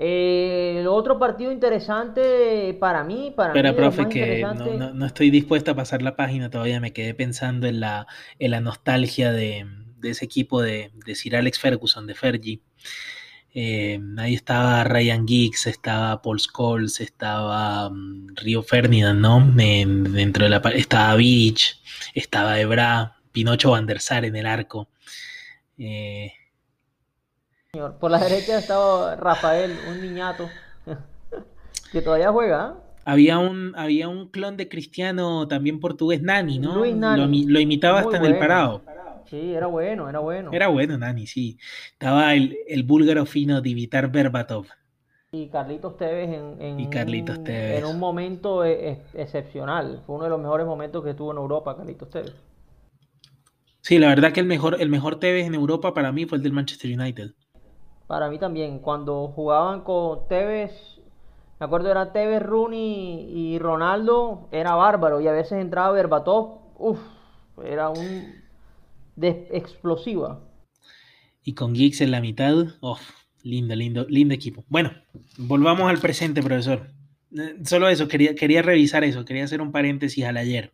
Eh, 0.02 0.78
el 0.80 0.88
otro 0.88 1.20
partido 1.20 1.52
interesante 1.52 2.74
para 2.80 3.04
mí, 3.04 3.34
para 3.36 3.54
mí 3.54 3.76
de 3.76 3.82
los 3.82 3.96
profe, 3.96 4.10
que 4.10 4.42
no, 4.42 4.52
interesantes- 4.54 4.78
no- 4.80 4.94
no 4.94 5.06
estoy 5.06 5.30
dispuesta 5.30 5.72
a 5.72 5.76
pasar 5.76 6.02
la 6.02 6.16
página 6.16 6.50
todavía. 6.50 6.80
Me 6.80 6.94
quedé 6.94 7.14
pensando 7.14 7.68
en 7.68 7.82
la, 7.82 8.08
en 8.40 8.52
la 8.52 8.62
nostalgia 8.62 9.34
de, 9.34 9.66
de 9.98 10.10
ese 10.10 10.24
equipo 10.24 10.62
de, 10.62 10.92
de 11.06 11.16
Sir 11.16 11.36
Alex 11.36 11.60
Ferguson, 11.60 12.08
de 12.08 12.16
Fergie. 12.16 12.62
Eh, 13.54 14.00
ahí 14.20 14.36
estaba 14.36 14.84
Ryan 14.86 15.28
Giggs, 15.28 15.68
estaba 15.68 16.22
Paul 16.22 16.40
Scholes, 16.40 17.02
estaba 17.02 17.90
mm, 17.90 18.36
Rio 18.36 18.64
Ferdinand, 18.64 19.20
¿no? 19.20 19.54
En- 19.60 20.14
dentro 20.14 20.46
de 20.46 20.50
la 20.52 20.58
estaba 20.76 21.16
Vidic, 21.16 21.60
estaba 22.14 22.58
Ebra, 22.60 23.18
Pinocho 23.34 23.72
Van 23.72 23.86
der 23.86 24.00
Sar 24.00 24.24
en 24.24 24.36
el 24.38 24.46
arco. 24.46 24.88
Eh, 25.78 26.32
señor. 27.72 27.98
Por 28.00 28.12
la 28.12 28.20
derecha 28.20 28.58
estaba 28.58 29.16
Rafael, 29.16 29.78
un 29.90 30.02
niñato 30.02 30.50
que 31.92 32.02
todavía 32.02 32.32
juega. 32.32 32.62
¿ah? 32.66 32.76
Había 33.06 33.38
un, 33.40 33.74
había 33.76 34.08
un 34.08 34.30
clon 34.30 34.58
de 34.58 34.68
Cristiano 34.70 35.48
también 35.48 35.80
portugués, 35.80 36.22
Nani, 36.22 36.60
¿no? 36.60 36.76
Luis 36.76 36.96
Nani. 36.96 37.22
Lo, 37.22 37.28
imi- 37.28 37.48
lo 37.48 37.60
imitaba 37.60 38.02
Muy 38.02 38.14
hasta 38.14 38.26
en 38.26 38.34
el 38.34 38.40
parado. 38.40 38.82
Sí, 39.30 39.54
era 39.54 39.68
bueno, 39.68 40.10
era 40.10 40.20
bueno. 40.20 40.50
Era 40.52 40.68
bueno, 40.70 40.98
Nani, 40.98 41.28
sí. 41.28 41.58
Estaba 41.92 42.34
el, 42.34 42.58
el 42.68 42.84
búlgaro 42.84 43.26
fino 43.28 43.62
Divitar 43.62 44.12
Berbatov. 44.12 44.66
Y 45.32 45.48
Carlitos 45.50 45.96
Tevez 45.98 46.30
en, 46.30 46.60
en 46.60 46.80
Y 46.80 46.90
Carlitos 46.90 47.38
un, 47.38 47.44
Tevez. 47.44 47.78
en 47.80 47.86
un 47.86 48.00
momento 48.00 48.66
e- 48.66 48.90
e- 48.90 49.02
excepcional. 49.14 50.02
Fue 50.08 50.16
uno 50.16 50.24
de 50.24 50.32
los 50.32 50.40
mejores 50.42 50.66
momentos 50.66 51.04
que 51.04 51.12
estuvo 51.12 51.32
en 51.32 51.38
Europa, 51.38 51.78
Carlitos 51.78 52.10
Tevez. 52.10 52.34
Sí, 53.82 53.98
la 54.00 54.08
verdad 54.10 54.32
que 54.34 54.40
el 54.40 54.46
mejor, 54.46 54.78
el 54.82 54.90
mejor 54.90 55.20
Tevez 55.20 55.46
en 55.46 55.54
Europa 55.56 55.94
para 55.94 56.12
mí 56.12 56.26
fue 56.26 56.38
el 56.38 56.44
del 56.44 56.54
Manchester 56.54 56.92
United. 57.00 57.32
Para 58.10 58.28
mí 58.28 58.40
también, 58.40 58.80
cuando 58.80 59.28
jugaban 59.28 59.82
con 59.82 60.28
Tevez, 60.28 60.72
me 61.60 61.68
acuerdo 61.68 61.92
era 61.92 62.12
Tevez, 62.12 62.42
Rooney 62.42 63.30
y 63.32 63.60
Ronaldo, 63.60 64.48
era 64.52 64.74
bárbaro. 64.74 65.22
Y 65.22 65.28
a 65.28 65.32
veces 65.32 65.60
entraba 65.60 65.92
Berbatov, 65.92 66.58
uff, 66.80 67.00
era 67.64 67.90
un 67.90 68.34
de 69.16 69.48
explosiva. 69.52 70.40
Y 71.44 71.54
con 71.54 71.76
Giggs 71.76 72.02
en 72.02 72.10
la 72.10 72.20
mitad, 72.20 72.56
oh, 72.80 72.98
lindo, 73.44 73.76
lindo, 73.76 74.08
lindo 74.10 74.34
equipo. 74.34 74.64
Bueno, 74.70 74.90
volvamos 75.38 75.88
al 75.88 76.00
presente, 76.00 76.42
profesor. 76.42 76.88
Eh, 77.38 77.58
Solo 77.64 77.90
eso, 77.90 78.08
quería, 78.08 78.34
quería 78.34 78.64
revisar 78.64 79.04
eso, 79.04 79.24
quería 79.24 79.44
hacer 79.44 79.62
un 79.62 79.72
paréntesis 79.72 80.26
al 80.26 80.38
ayer. 80.38 80.74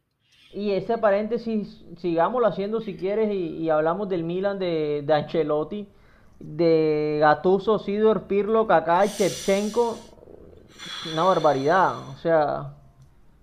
Y 0.53 0.71
ese 0.71 0.97
paréntesis, 0.97 1.83
sigámoslo 1.97 2.47
haciendo 2.47 2.79
si 2.79 2.95
quieres 2.95 3.29
y, 3.29 3.57
y 3.57 3.69
hablamos 3.69 4.07
del 4.07 4.23
Milan 4.23 4.57
de, 4.57 5.03
de 5.05 5.13
Ancelotti, 5.13 5.89
de 6.39 7.17
Gattuso, 7.19 7.79
Sidor, 7.79 8.23
Pirlo, 8.23 8.67
Kaká, 8.67 9.05
Shevchenko. 9.05 9.97
Una 11.13 11.23
barbaridad, 11.23 11.97
o 12.09 12.17
sea, 12.17 12.75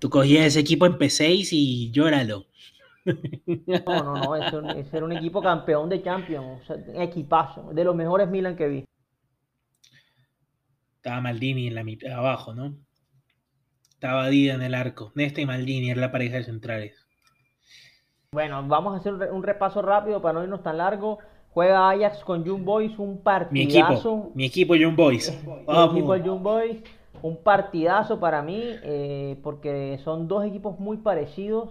Tú 0.03 0.11
cogías 0.11 0.47
ese 0.47 0.59
equipo 0.59 0.85
en 0.85 0.99
P6 0.99 1.51
y 1.53 1.93
llóralo. 1.93 2.47
no, 3.05 4.03
no, 4.03 4.15
no, 4.17 4.35
ese, 4.35 4.81
ese 4.81 4.97
era 4.97 5.07
un 5.07 5.13
equipo 5.13 5.41
campeón 5.41 5.89
de 5.89 6.03
Champions, 6.03 6.61
o 6.61 6.65
sea, 6.67 6.77
equipazo, 7.01 7.71
de 7.73 7.85
los 7.85 7.95
mejores 7.95 8.29
Milan 8.29 8.57
que 8.57 8.67
vi. 8.67 8.85
Estaba 10.97 11.21
Maldini 11.21 11.69
en 11.69 11.77
la 11.77 11.85
mitad, 11.85 12.11
abajo, 12.15 12.53
¿no? 12.53 12.75
Estaba 13.93 14.27
Dida 14.27 14.55
en 14.55 14.63
el 14.63 14.75
arco. 14.75 15.13
Nesta 15.15 15.41
y 15.41 15.47
Maldini 15.47 15.91
era 15.91 16.01
la 16.01 16.11
pareja 16.11 16.39
de 16.39 16.45
centrales. 16.45 17.07
Bueno, 18.33 18.67
vamos 18.67 18.95
a 18.95 18.97
hacer 18.97 19.13
un 19.31 19.45
repaso 19.45 19.83
rápido 19.83 20.21
para 20.21 20.35
no 20.35 20.43
irnos 20.43 20.65
tan 20.65 20.79
largo. 20.79 21.21
Juega 21.55 21.91
Ajax 21.91 22.25
con 22.25 22.45
Young 22.45 22.65
Boys, 22.65 22.99
un 22.99 23.11
Mi 23.13 23.17
partidazo. 23.19 23.89
equipo, 24.11 24.31
mi 24.35 24.45
equipo 24.47 24.75
Young 24.75 24.97
Boys. 24.97 25.39
Vamos. 25.67 25.97
equipo 25.97 26.17
Young 26.17 26.43
Boys, 26.43 26.77
un 27.23 27.37
partidazo 27.37 28.19
para 28.19 28.43
mí, 28.43 28.63
eh, 28.83 29.37
porque 29.43 29.99
son 30.03 30.29
dos 30.29 30.45
equipos 30.45 30.79
muy 30.81 30.97
parecidos. 30.97 31.69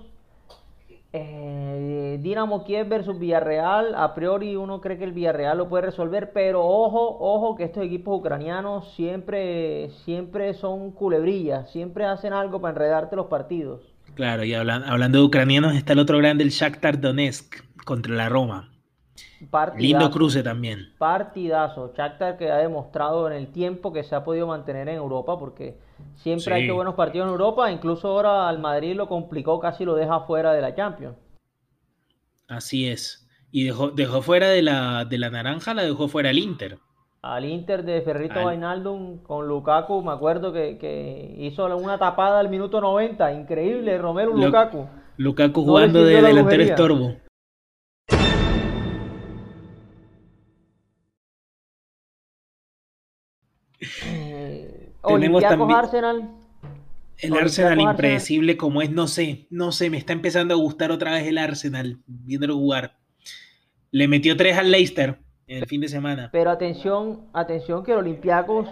Eh, 1.13 2.19
Dinamo 2.21 2.63
Kiev 2.63 2.87
versus 2.87 3.19
Villarreal, 3.19 3.95
a 3.95 4.13
priori 4.15 4.55
uno 4.55 4.79
cree 4.79 4.97
que 4.97 5.03
el 5.03 5.11
Villarreal 5.11 5.57
lo 5.57 5.67
puede 5.67 5.87
resolver, 5.87 6.31
pero 6.31 6.65
ojo, 6.65 7.17
ojo 7.19 7.55
que 7.57 7.65
estos 7.65 7.83
equipos 7.83 8.17
ucranianos 8.19 8.93
siempre, 8.93 9.89
siempre 10.05 10.53
son 10.53 10.91
culebrillas, 10.91 11.69
siempre 11.71 12.05
hacen 12.05 12.31
algo 12.31 12.61
para 12.61 12.71
enredarte 12.73 13.15
los 13.17 13.25
partidos. 13.25 13.81
Claro, 14.15 14.45
y 14.45 14.53
hablan- 14.53 14.83
hablando 14.85 15.17
de 15.19 15.25
ucranianos, 15.25 15.73
está 15.75 15.93
el 15.93 15.99
otro 15.99 16.17
grande, 16.17 16.43
el 16.45 16.49
Shakhtar 16.51 17.01
Donetsk, 17.01 17.55
contra 17.83 18.13
la 18.15 18.29
Roma. 18.29 18.69
Partidazo. 19.50 19.82
Lindo 19.82 20.12
cruce 20.12 20.43
también. 20.43 20.93
Partidazo. 20.97 21.93
Shakhtar 21.95 22.38
que 22.38 22.52
ha 22.52 22.58
demostrado 22.58 23.28
en 23.28 23.34
el 23.34 23.47
tiempo 23.52 23.91
que 23.91 24.04
se 24.04 24.15
ha 24.15 24.24
podido 24.24 24.47
mantener 24.47 24.88
en 24.89 24.95
Europa 24.95 25.38
porque 25.38 25.78
siempre 26.15 26.54
ha 26.54 26.58
Sí. 26.58 26.63
hecho 26.63 26.76
buenos 26.76 26.95
partidos 26.95 27.26
en 27.28 27.32
Europa. 27.32 27.71
Incluso 27.71 28.08
ahora 28.08 28.47
al 28.47 28.60
Madrid 28.60 28.95
lo 28.95 29.08
complicó, 29.08 29.60
casi 29.60 29.84
lo 29.86 29.95
deja 29.95 30.21
fuera 30.21 30.54
de 30.54 30.62
la 30.62 30.74
Champions. 30.76 31.15
Así 32.47 32.88
es. 32.88 33.28
Y 33.52 33.65
dejó, 33.65 33.91
dejó 33.91 34.21
fuera 34.21 34.47
de 34.50 34.62
la, 34.62 35.06
de 35.06 35.17
la 35.17 35.30
naranja, 35.30 35.74
la 35.74 35.84
dejó 35.84 36.08
fuera 36.08 36.30
el 36.30 36.38
Inter. 36.38 36.78
Al 37.21 37.45
Inter 37.45 37.84
de 37.84 38.02
Ferrito 38.02 38.39
Al- 38.39 38.45
Wijnaldum 38.47 39.19
con 39.19 39.47
Lukaku, 39.47 40.02
me 40.02 40.12
acuerdo 40.12 40.52
que, 40.52 40.78
que 40.78 41.36
hizo 41.38 41.65
una 41.78 42.00
tapada 42.00 42.39
al 42.39 42.50
minuto 42.50 42.82
90. 42.82 43.32
Increíble, 43.34 43.97
Romelu 43.97 44.36
Lo- 44.38 44.45
Lukaku. 44.47 44.88
Lukaku 45.17 45.60
No 45.62 45.65
jugando 45.67 46.04
de 46.04 46.21
delantero 46.21 46.63
estorbo. 46.63 47.15
Tenemos 55.05 55.41
también- 55.41 55.71
Arsenal. 55.79 56.29
El 57.19 57.33
Arsenal 57.33 57.71
Arsenal. 57.73 57.91
impredecible 57.91 58.57
como 58.57 58.81
es, 58.81 58.89
no 58.89 59.07
sé, 59.07 59.45
no 59.51 59.71
sé, 59.71 59.89
me 59.91 59.97
está 59.97 60.11
empezando 60.13 60.53
a 60.55 60.57
gustar 60.57 60.91
otra 60.91 61.11
vez 61.13 61.27
el 61.27 61.37
Arsenal, 61.37 61.99
viéndolo 62.07 62.55
jugar. 62.55 62.93
Le 63.91 64.07
metió 64.07 64.35
tres 64.35 64.57
al 64.57 64.71
Leicester 64.71 65.19
en 65.47 65.57
el 65.59 65.65
fin 65.67 65.81
de 65.81 65.87
semana. 65.87 66.29
Pero 66.31 66.49
atención, 66.49 67.21
atención 67.33 67.83
que 67.83 67.91
el 67.91 67.99
Olympiacos, 67.99 68.67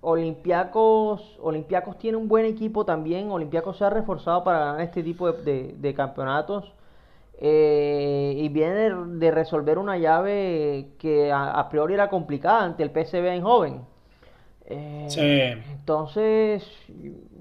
Olympiacos, 0.00 1.36
Olympiacos 1.40 1.98
tiene 1.98 2.16
un 2.16 2.28
buen 2.28 2.46
equipo 2.46 2.84
también. 2.86 3.30
Olympiacos 3.30 3.76
se 3.76 3.84
ha 3.84 3.90
reforzado 3.90 4.44
para 4.44 4.58
ganar 4.60 4.80
este 4.80 5.02
tipo 5.02 5.30
de, 5.30 5.42
de- 5.42 5.74
de 5.78 5.94
campeonatos. 5.94 6.72
Eh, 7.40 8.34
y 8.36 8.48
viene 8.48 8.74
de, 8.74 8.94
de 9.18 9.30
resolver 9.30 9.78
una 9.78 9.96
llave 9.98 10.88
que 10.98 11.30
a, 11.30 11.50
a 11.52 11.68
priori 11.68 11.94
era 11.94 12.08
complicada 12.08 12.64
ante 12.64 12.82
el 12.82 12.90
PSV 12.90 13.26
Eindhoven. 13.28 13.82
Eh, 14.70 15.06
Sí. 15.08 15.62
Entonces, 15.72 16.62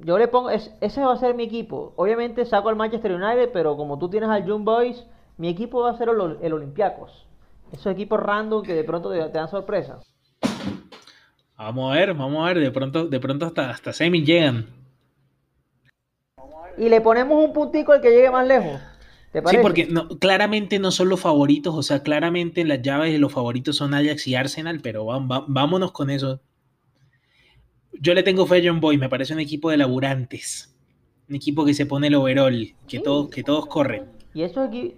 yo 0.05 0.17
le 0.17 0.27
pongo, 0.29 0.49
es- 0.49 0.73
ese 0.79 1.01
va 1.01 1.11
a 1.13 1.17
ser 1.17 1.35
mi 1.35 1.43
equipo. 1.43 1.93
Obviamente 1.97 2.45
saco 2.45 2.69
al 2.69 2.77
Manchester 2.77 3.11
United, 3.11 3.49
pero 3.51 3.75
como 3.75 3.99
tú 3.99 4.09
tienes 4.09 4.29
al 4.29 4.45
Young 4.45 4.63
Boys, 4.63 5.05
mi 5.37 5.49
equipo 5.49 5.81
va 5.81 5.91
a 5.91 5.97
ser 5.97 6.07
el, 6.09 6.37
el 6.41 6.53
Olympiacos. 6.53 7.25
Esos 7.73 7.87
equipos 7.87 8.19
random 8.21 8.63
que 8.63 8.73
de 8.73 8.85
pronto 8.85 9.11
te, 9.11 9.19
te 9.19 9.29
dan 9.37 9.49
sorpresa. 9.49 9.99
Vamos 11.57 11.91
a 11.91 11.95
ver, 11.99 12.13
vamos 12.13 12.41
a 12.43 12.53
ver, 12.53 12.59
de 12.59 12.71
pronto, 12.71 13.07
de 13.07 13.19
pronto 13.19 13.45
hasta, 13.45 13.69
hasta 13.71 13.91
semi 13.91 14.23
llegan. 14.23 14.67
Y 16.77 16.87
le 16.89 17.01
ponemos 17.01 17.43
un 17.43 17.51
puntico 17.51 17.91
al 17.91 18.01
que 18.01 18.11
llegue 18.11 18.29
más 18.29 18.47
lejos. 18.47 18.79
¿Te 19.31 19.41
Sí, 19.45 19.57
porque 19.61 19.85
no, 19.87 20.07
claramente 20.19 20.79
no 20.79 20.91
son 20.91 21.09
los 21.09 21.19
favoritos, 21.19 21.75
o 21.75 21.83
sea, 21.83 22.01
claramente 22.01 22.61
en 22.61 22.69
las 22.69 22.81
llaves 22.81 23.19
los 23.19 23.33
favoritos 23.33 23.75
son 23.75 23.93
Ajax 23.93 24.27
y 24.27 24.35
Arsenal, 24.35 24.79
pero 24.81 25.05
va- 25.05 25.19
va- 25.19 25.43
vámonos 25.47 25.91
con 25.91 26.09
eso. 26.09 26.39
Yo 28.01 28.13
le 28.13 28.23
tengo 28.23 28.45
fe 28.45 28.57
a 28.59 28.61
John 28.71 28.79
Boy, 28.79 28.97
me 28.97 29.09
parece 29.09 29.33
un 29.33 29.39
equipo 29.39 29.69
de 29.69 29.77
laburantes, 29.77 30.75
un 31.29 31.35
equipo 31.35 31.65
que 31.65 31.73
se 31.73 31.85
pone 31.85 32.07
el 32.07 32.15
overall, 32.15 32.75
que 32.87 32.97
Sí. 32.97 33.03
todos, 33.03 33.29
que 33.29 33.43
todos 33.43 33.65
corren. 33.67 34.05
Y 34.33 34.43
esos, 34.43 34.69
equi- 34.69 34.95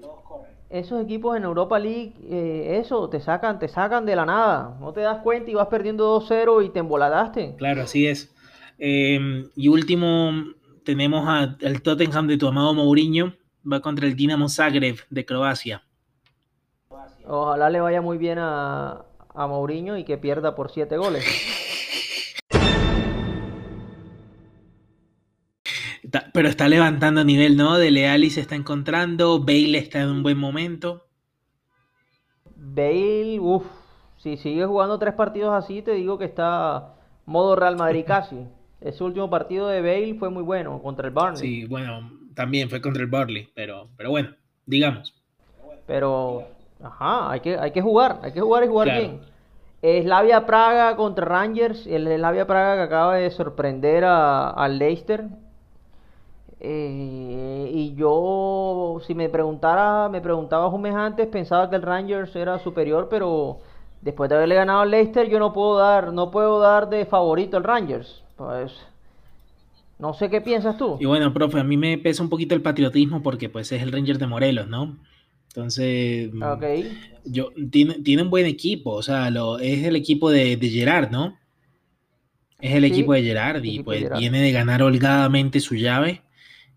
esos 0.70 1.02
equipos 1.04 1.38
en 1.38 1.44
Europa 1.44 1.80
League, 1.80 2.14
eh, 2.30 2.80
eso, 2.84 3.10
te 3.10 3.20
sacan, 3.22 3.58
te 3.60 3.68
sacan 3.68 4.06
de 4.06 4.16
la 4.16 4.26
nada. 4.26 4.78
No 4.80 4.92
te 4.94 5.02
das 5.02 5.22
cuenta 5.24 5.50
y 5.50 5.54
vas 5.54 5.68
perdiendo 5.68 6.06
2-0 6.06 6.62
y 6.62 6.70
te 6.70 6.80
emboladaste. 6.80 7.56
Claro, 7.58 7.82
así 7.84 8.06
es. 8.08 8.34
Eh, 8.78 9.46
y 9.56 9.68
último, 9.68 10.32
tenemos 10.84 11.28
a- 11.28 11.58
al 11.66 11.82
Tottenham 11.82 12.28
de 12.28 12.38
tu 12.38 12.48
amado 12.48 12.74
Mourinho, 12.74 13.34
Va 13.70 13.82
contra 13.82 14.08
el 14.08 14.16
Dinamo 14.16 14.48
Zagreb 14.48 14.96
de 15.10 15.26
Croacia. 15.26 15.84
Ojalá 17.28 17.70
le 17.70 17.82
vaya 17.82 18.02
muy 18.02 18.18
bien 18.18 18.40
a, 18.40 19.04
a 19.36 19.48
Mourinho 19.48 19.98
y 19.98 20.06
que 20.06 20.18
pierda 20.18 20.56
por 20.56 20.72
siete 20.72 20.96
goles. 20.98 21.26
pero 26.39 26.47
está 26.47 26.69
levantando 26.69 27.25
nivel, 27.25 27.58
¿no? 27.58 27.78
De 27.78 27.91
Leali 27.91 28.30
se 28.30 28.39
está 28.39 28.56
encontrando, 28.56 29.41
Bale 29.41 29.78
está 29.78 29.99
en 29.99 30.08
un 30.08 30.23
buen 30.23 30.38
momento. 30.38 31.06
Bale, 32.56 33.41
uff, 33.41 33.65
si 34.15 34.38
sigue 34.38 34.65
jugando 34.65 34.97
tres 34.97 35.15
partidos 35.15 35.54
así, 35.54 35.82
te 35.82 35.91
digo 35.91 36.17
que 36.17 36.23
está 36.23 36.93
modo 37.25 37.58
Real 37.58 37.75
Madrid 37.75 38.06
casi. 38.08 38.38
Ese 38.80 39.04
último 39.04 39.30
partido 39.30 39.67
de 39.67 39.82
Bale 39.82 40.15
fue 40.17 40.30
muy 40.30 40.41
bueno 40.41 40.82
contra 40.82 41.08
el 41.08 41.13
Barney. 41.13 41.41
Sí, 41.41 41.65
bueno, 41.65 42.10
también 42.36 42.69
fue 42.69 42.80
contra 42.80 43.04
el 43.04 43.10
Barley, 43.10 43.49
pero, 43.54 43.89
pero 43.97 44.10
bueno, 44.10 44.30
digamos. 44.65 45.13
Pero, 45.88 46.47
ajá, 46.82 47.32
hay 47.32 47.41
que, 47.41 47.58
hay 47.58 47.71
que 47.71 47.82
jugar, 47.82 48.21
hay 48.23 48.32
que 48.32 48.39
jugar 48.39 48.63
y 48.63 48.67
jugar 48.67 48.97
bien. 48.97 49.19
Slavia 49.82 50.45
Praga 50.45 50.95
contra 50.95 51.25
Rangers, 51.25 51.86
el 51.86 52.08
Slavia 52.08 52.47
Praga 52.47 52.78
que 52.78 52.84
acaba 52.84 53.15
de 53.15 53.30
sorprender 53.30 54.06
al 54.06 54.80
Leicester. 54.80 55.25
Eh, 56.62 57.72
y 57.74 57.95
yo, 57.95 59.00
si 59.06 59.15
me 59.15 59.30
preguntara, 59.30 60.10
me 60.10 60.19
preguntaba 60.19 60.67
un 60.67 60.82
mes 60.82 60.95
antes, 60.95 61.28
pensaba 61.28 61.69
que 61.69 61.78
el 61.78 61.82
Rangers 61.82 62.36
era 62.36 62.60
superior, 62.60 63.08
pero 63.10 63.60
después 64.02 64.30
de 64.30 64.36
haberle 64.36 64.56
ganado 64.56 64.82
al 64.82 64.91
Leicester, 64.91 65.30
yo 65.30 65.39
no 65.39 65.54
puedo 65.54 65.78
dar, 65.78 66.12
no 66.12 66.32
puedo 66.32 66.60
dar 66.60 66.89
de 66.89 67.06
favorito 67.06 67.58
al 67.58 67.63
Rangers. 67.63 68.24
Pues 68.36 68.74
no 70.00 70.13
sé 70.13 70.30
qué 70.30 70.41
piensas 70.41 70.78
tú. 70.78 70.98
Y 71.00 71.06
bueno, 71.06 71.34
profe, 71.34 71.60
a 71.60 71.63
mí 71.63 71.78
me 71.78 71.98
pesa 71.98 72.24
un 72.24 72.30
poquito 72.30 72.56
el 72.56 72.62
patriotismo 72.62 73.22
porque 73.22 73.50
pues 73.50 73.72
es 73.72 73.82
el 73.82 73.91
Rangers 73.91 74.19
de 74.19 74.28
Morelos, 74.28 74.67
¿no? 74.67 74.98
Entonces, 75.48 76.30
okay. 76.41 76.98
yo, 77.26 77.50
tiene, 77.72 77.95
tiene, 77.95 78.22
un 78.22 78.30
buen 78.30 78.45
equipo, 78.45 78.91
o 78.91 79.02
sea, 79.02 79.32
lo, 79.32 79.58
es 79.58 79.84
el 79.84 79.95
equipo 79.95 80.30
de, 80.30 80.58
de 80.58 80.69
Gerard, 80.69 81.10
¿no? 81.10 81.38
Es 82.62 82.76
el 82.76 82.84
equipo 82.84 83.13
de 83.13 83.24
Gerard 83.24 83.63
y 83.63 83.82
pues 83.82 84.10
viene 84.17 84.41
de 84.41 84.52
ganar 84.52 84.84
holgadamente 84.84 85.60
su 85.60 85.76
llave. 85.76 86.22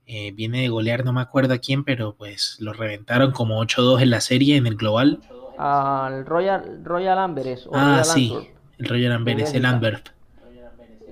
Eh, 0.06 0.32
viene 0.32 0.62
de 0.62 0.68
golear, 0.68 1.04
no 1.04 1.12
me 1.12 1.20
acuerdo 1.20 1.54
a 1.54 1.58
quién, 1.58 1.84
pero 1.84 2.14
pues 2.16 2.56
lo 2.60 2.72
reventaron 2.72 3.32
como 3.32 3.60
8-2 3.60 4.02
en 4.02 4.10
la 4.10 4.20
serie, 4.20 4.56
en 4.56 4.66
el 4.66 4.76
global. 4.76 5.20
Al 5.58 6.26
Royal, 6.26 6.84
Royal 6.84 7.18
Amberes. 7.18 7.68
ah, 7.72 8.02
sí, 8.04 8.36
el 8.78 8.88
Royal 8.88 9.12
Amberes, 9.12 9.54
el 9.54 9.64
Antwerp. 9.64 10.08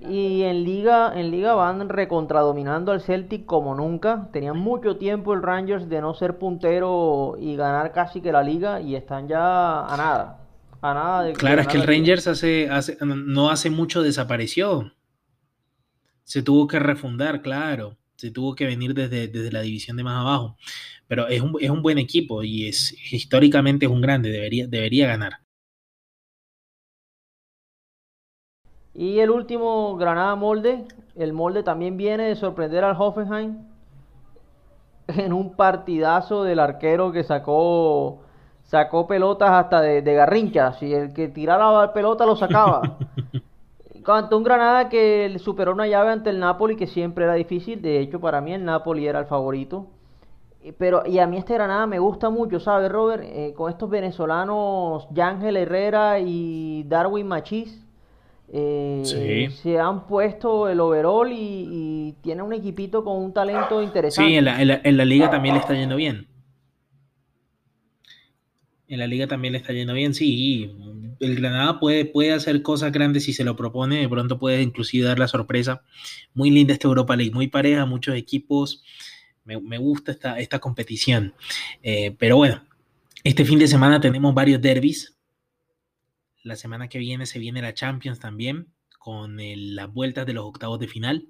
Y 0.08 0.42
en 0.42 0.64
liga, 0.64 1.12
en 1.14 1.30
liga 1.30 1.52
van 1.54 1.88
recontradominando 1.88 2.90
al 2.90 3.02
Celtic 3.02 3.44
como 3.44 3.74
nunca. 3.74 4.28
Tenían 4.32 4.56
mucho 4.56 4.96
tiempo 4.96 5.34
el 5.34 5.42
Rangers 5.42 5.88
de 5.88 6.00
no 6.00 6.14
ser 6.14 6.38
puntero 6.38 7.36
y 7.38 7.54
ganar 7.56 7.92
casi 7.92 8.22
que 8.22 8.32
la 8.32 8.42
liga 8.42 8.80
y 8.80 8.96
están 8.96 9.28
ya 9.28 9.84
a 9.84 9.96
nada. 9.96 10.38
A 10.80 10.94
nada 10.94 11.22
de 11.22 11.34
Claro, 11.34 11.60
es 11.60 11.68
que 11.68 11.76
el 11.76 11.86
Rangers 11.86 12.26
hace, 12.26 12.70
hace, 12.70 12.96
no 13.02 13.50
hace 13.50 13.68
mucho 13.68 14.02
desapareció. 14.02 14.90
Se 16.24 16.42
tuvo 16.42 16.66
que 16.66 16.78
refundar, 16.78 17.42
claro. 17.42 17.98
Se 18.20 18.30
tuvo 18.30 18.54
que 18.54 18.66
venir 18.66 18.92
desde, 18.92 19.28
desde 19.28 19.50
la 19.50 19.62
división 19.62 19.96
de 19.96 20.04
más 20.04 20.20
abajo. 20.20 20.58
Pero 21.08 21.26
es 21.28 21.40
un, 21.40 21.56
es 21.58 21.70
un 21.70 21.80
buen 21.80 21.96
equipo 21.96 22.42
y 22.44 22.68
es 22.68 22.94
históricamente 23.12 23.86
es 23.86 23.90
un 23.90 24.02
grande, 24.02 24.30
debería, 24.30 24.66
debería 24.66 25.06
ganar. 25.06 25.38
Y 28.94 29.20
el 29.20 29.30
último, 29.30 29.96
Granada 29.96 30.34
Molde. 30.34 30.84
El 31.16 31.32
Molde 31.32 31.62
también 31.62 31.96
viene 31.96 32.24
de 32.24 32.36
sorprender 32.36 32.84
al 32.84 32.96
Hoffenheim 33.00 33.64
en 35.08 35.32
un 35.32 35.56
partidazo 35.56 36.44
del 36.44 36.58
arquero 36.58 37.12
que 37.12 37.24
sacó 37.24 38.20
sacó 38.64 39.06
pelotas 39.06 39.50
hasta 39.50 39.80
de, 39.80 40.02
de 40.02 40.14
garrincha. 40.14 40.74
Si 40.74 40.92
el 40.92 41.14
que 41.14 41.28
tirara 41.28 41.72
la 41.72 41.92
pelota 41.94 42.26
lo 42.26 42.36
sacaba. 42.36 42.98
Cantó 44.12 44.38
un 44.38 44.44
Granada 44.44 44.88
que 44.88 45.36
superó 45.38 45.72
una 45.72 45.86
llave 45.86 46.10
ante 46.10 46.30
el 46.30 46.38
Napoli 46.38 46.76
que 46.76 46.86
siempre 46.86 47.24
era 47.24 47.34
difícil. 47.34 47.80
De 47.80 48.00
hecho, 48.00 48.20
para 48.20 48.40
mí 48.40 48.52
el 48.52 48.64
Napoli 48.64 49.06
era 49.06 49.20
el 49.20 49.26
favorito. 49.26 49.88
Pero, 50.78 51.06
y 51.06 51.18
a 51.18 51.26
mí 51.26 51.38
este 51.38 51.54
Granada 51.54 51.86
me 51.86 51.98
gusta 51.98 52.28
mucho, 52.28 52.60
¿sabes, 52.60 52.92
Robert? 52.92 53.22
Eh, 53.24 53.54
con 53.56 53.70
estos 53.70 53.88
venezolanos, 53.88 55.08
Yángel 55.10 55.56
Herrera 55.56 56.20
y 56.20 56.84
Darwin 56.84 57.26
Machís 57.26 57.80
eh, 58.52 59.48
se 59.62 59.78
han 59.78 60.08
puesto 60.08 60.68
el 60.68 60.80
overall 60.80 61.30
y, 61.32 62.14
tiene 62.20 62.42
un 62.42 62.52
equipito 62.52 63.04
con 63.04 63.16
un 63.16 63.32
talento 63.32 63.80
interesante. 63.82 64.30
Sí, 64.30 64.36
en 64.36 64.44
la, 64.44 65.04
liga 65.04 65.30
también 65.30 65.54
le 65.54 65.60
está 65.60 65.74
yendo 65.74 65.96
bien. 65.96 66.26
En 68.88 68.98
la 68.98 69.06
liga 69.06 69.28
también 69.28 69.52
le 69.52 69.58
está 69.58 69.72
yendo 69.72 69.94
bien, 69.94 70.12
sí. 70.14 70.74
El 71.20 71.36
Granada 71.36 71.78
puede, 71.78 72.04
puede 72.06 72.32
hacer 72.32 72.62
cosas 72.62 72.90
grandes 72.92 73.24
si 73.24 73.32
se 73.32 73.44
lo 73.44 73.54
propone. 73.54 74.00
De 74.00 74.08
pronto 74.08 74.38
puede 74.38 74.62
inclusive 74.62 75.06
dar 75.06 75.18
la 75.18 75.28
sorpresa. 75.28 75.82
Muy 76.34 76.50
linda 76.50 76.72
esta 76.72 76.88
Europa 76.88 77.14
League, 77.14 77.32
muy 77.32 77.48
pareja, 77.48 77.86
muchos 77.86 78.16
equipos. 78.16 78.82
Me, 79.44 79.78
gusta 79.78 80.12
esta, 80.12 80.38
esta 80.38 80.58
competición. 80.58 81.34
Eh, 81.82 82.16
pero 82.18 82.36
bueno, 82.36 82.62
este 83.24 83.44
fin 83.44 83.58
de 83.58 83.68
semana 83.68 84.00
tenemos 84.00 84.32
varios 84.34 84.60
derbis 84.60 85.16
la 86.42 86.56
semana 86.56 86.88
que 86.88 86.98
viene 86.98 87.26
se 87.26 87.38
viene 87.38 87.62
la 87.62 87.74
Champions 87.74 88.18
también, 88.18 88.72
con 88.98 89.36
las 89.38 89.92
vueltas 89.92 90.26
de 90.26 90.32
los 90.32 90.44
octavos 90.44 90.78
de 90.78 90.88
final. 90.88 91.28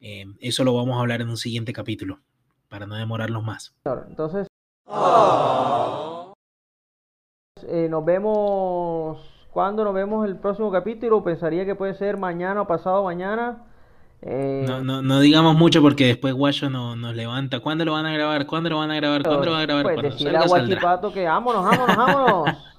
Eh, 0.00 0.26
eso 0.40 0.64
lo 0.64 0.74
vamos 0.74 0.96
a 0.96 1.00
hablar 1.00 1.20
en 1.20 1.28
un 1.28 1.36
siguiente 1.36 1.72
capítulo, 1.72 2.20
para 2.68 2.86
no 2.86 2.96
demorarnos 2.96 3.44
más. 3.44 3.74
Entonces, 4.08 4.46
eh, 7.68 7.88
nos 7.90 8.04
vemos. 8.04 9.18
¿Cuándo 9.52 9.82
nos 9.84 9.94
vemos 9.94 10.26
el 10.26 10.36
próximo 10.36 10.70
capítulo? 10.70 11.24
Pensaría 11.24 11.64
que 11.64 11.74
puede 11.74 11.94
ser 11.94 12.16
mañana 12.16 12.62
o 12.62 12.66
pasado 12.66 13.04
mañana. 13.04 13.64
Eh, 14.20 14.64
no, 14.66 14.82
no, 14.82 15.00
no, 15.00 15.20
digamos 15.20 15.56
mucho 15.56 15.80
porque 15.80 16.06
después 16.06 16.34
Guayo 16.34 16.70
no, 16.70 16.96
nos 16.96 17.14
levanta. 17.14 17.60
¿Cuándo 17.60 17.84
lo 17.84 17.92
van 17.92 18.06
a 18.06 18.12
grabar? 18.12 18.46
¿Cuándo 18.46 18.70
lo 18.70 18.78
van 18.78 18.90
a 18.90 18.96
grabar? 18.96 19.22
¿Cuándo 19.22 19.46
lo 19.46 19.52
van 19.52 19.60
a 19.60 19.66
grabar? 19.66 19.84
Pues 19.84 20.02
decirle 20.02 20.38
a 20.38 20.46
Guachipato 20.46 21.12
que 21.12 21.24
vámonos, 21.24 21.64
vámonos, 21.64 21.96
vámonos. 21.96 22.56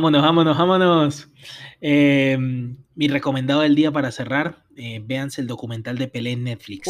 Vámonos, 0.00 0.22
vámonos, 0.22 0.56
vámonos. 0.56 1.28
Em, 1.78 2.74
mi 2.94 3.08
recomendado 3.08 3.60
del 3.60 3.74
día 3.74 3.92
para 3.92 4.10
cerrar, 4.10 4.64
eh, 4.74 5.02
véanse 5.04 5.42
el 5.42 5.46
documental 5.46 5.98
de 5.98 6.08
Pelé 6.08 6.32
en 6.32 6.44
Netflix. 6.44 6.88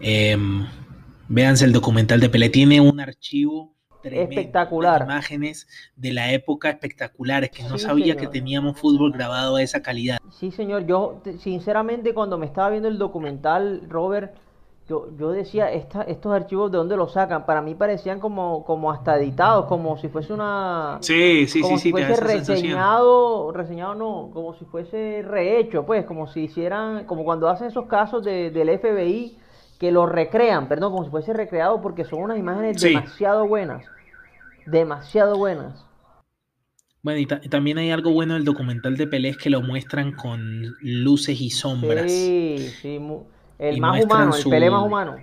Eh, 0.00 0.36
véanse 1.26 1.64
el 1.64 1.72
documental 1.72 2.20
de 2.20 2.28
Pelé. 2.28 2.48
Tiene 2.48 2.80
un 2.80 3.00
archivo 3.00 3.74
espectacular. 4.04 5.02
imágenes 5.02 5.66
de 5.96 6.12
la 6.12 6.32
época 6.32 6.70
espectaculares, 6.70 7.50
que 7.50 7.64
no 7.64 7.76
sabía 7.76 8.16
que 8.16 8.28
teníamos 8.28 8.78
fútbol 8.78 9.10
grabado 9.10 9.56
a 9.56 9.62
esa 9.62 9.82
calidad. 9.82 10.18
Sí, 10.30 10.52
señor. 10.52 10.86
Yo, 10.86 11.20
sinceramente, 11.40 12.14
cuando 12.14 12.38
me 12.38 12.46
estaba 12.46 12.70
viendo 12.70 12.86
el 12.86 12.98
documental, 12.98 13.82
Robert, 13.88 14.36
yo, 14.90 15.30
decía, 15.30 15.70
estos 15.70 16.32
archivos 16.32 16.72
de 16.72 16.78
dónde 16.78 16.96
los 16.96 17.12
sacan, 17.12 17.46
para 17.46 17.62
mí 17.62 17.74
parecían 17.74 18.18
como, 18.18 18.64
como 18.64 18.90
hasta 18.90 19.16
editados, 19.16 19.66
como 19.66 19.96
si 19.98 20.08
fuese 20.08 20.32
una... 20.32 20.98
Sí, 21.00 21.46
sí, 21.46 21.60
como 21.60 21.76
sí, 21.78 21.84
si 21.84 21.90
fuese 21.92 22.16
reseñado, 22.16 23.52
reseñado 23.52 23.94
no, 23.94 24.30
como 24.32 24.54
si 24.54 24.64
fuese 24.64 25.22
rehecho, 25.22 25.86
pues, 25.86 26.04
como 26.04 26.26
si 26.26 26.40
hicieran, 26.40 27.04
como 27.04 27.24
cuando 27.24 27.48
hacen 27.48 27.68
esos 27.68 27.86
casos 27.86 28.24
de, 28.24 28.50
del 28.50 28.78
FBI 28.78 29.38
que 29.78 29.92
lo 29.92 30.06
recrean, 30.06 30.68
perdón, 30.68 30.92
como 30.92 31.04
si 31.04 31.10
fuese 31.10 31.32
recreado 31.32 31.80
porque 31.80 32.04
son 32.04 32.22
unas 32.22 32.38
imágenes 32.38 32.80
demasiado 32.82 33.46
buenas, 33.46 33.84
demasiado 34.66 35.36
buenas. 35.36 35.86
Bueno, 37.02 37.20
y, 37.20 37.26
también 37.26 37.78
hay 37.78 37.90
algo 37.92 38.12
bueno 38.12 38.34
del 38.34 38.44
documental 38.44 38.96
de 38.96 39.06
Pelé 39.06 39.36
que 39.36 39.48
lo 39.50 39.62
muestran 39.62 40.12
con 40.12 40.76
luces 40.82 41.40
y 41.40 41.48
sombras. 41.48 42.10
Sí, 42.10 42.70
sí, 42.82 42.98
el 43.60 43.80
más 43.80 44.04
humano, 44.04 44.34
el 44.34 44.44
Pelé 44.44 44.70
más 44.70 44.82
humano. 44.82 45.16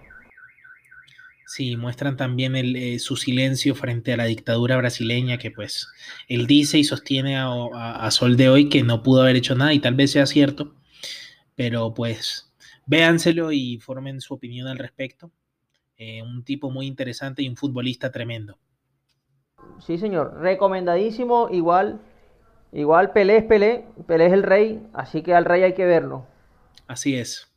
Sí, 1.47 1.78
muestran 1.78 2.17
también 2.17 2.56
eh, 2.56 3.00
su 3.00 3.15
silencio 3.15 3.73
frente 3.73 4.13
a 4.13 4.17
la 4.17 4.26
dictadura 4.26 4.76
brasileña, 4.78 5.38
que 5.38 5.50
pues 5.50 5.88
él 6.28 6.45
dice 6.45 6.78
y 6.78 6.84
sostiene 6.84 7.38
a, 7.38 8.12
sol 8.12 8.36
de 8.36 8.50
hoy 8.50 8.69
que 8.69 8.84
no 8.84 9.02
pudo 9.02 9.21
haber 9.21 9.38
hecho 9.38 9.56
nada 9.56 9.73
y 9.73 9.80
tal 9.80 9.95
vez 9.95 10.12
sea 10.12 10.26
cierto, 10.26 10.76
pero 11.56 11.93
pues 11.93 12.54
véanselo 12.86 13.54
y 13.54 13.80
formen 13.80 14.19
su 14.19 14.34
opinión 14.34 14.67
al 14.67 14.78
respecto. 14.78 15.32
Eh, 15.97 16.21
un 16.21 16.43
tipo 16.43 16.69
muy 16.69 16.86
interesante 16.86 17.41
y 17.41 17.50
un 17.50 17.56
futbolista 17.56 18.12
tremendo. 18.12 18.60
Sí, 19.80 19.97
señor, 19.97 20.38
recomendadísimo, 20.41 21.47
igual, 21.50 22.02
igual 22.73 23.13
Pelé 23.13 23.38
es 23.38 23.43
Pelé, 23.45 23.86
Pelé 24.06 24.28
es 24.28 24.34
el 24.34 24.43
rey, 24.43 24.86
así 24.93 25.21
que 25.21 25.34
al 25.34 25.45
rey 25.45 25.63
hay 25.63 25.73
que 25.73 25.86
verlo. 25.86 26.26
Así 26.88 27.15
es. 27.15 27.47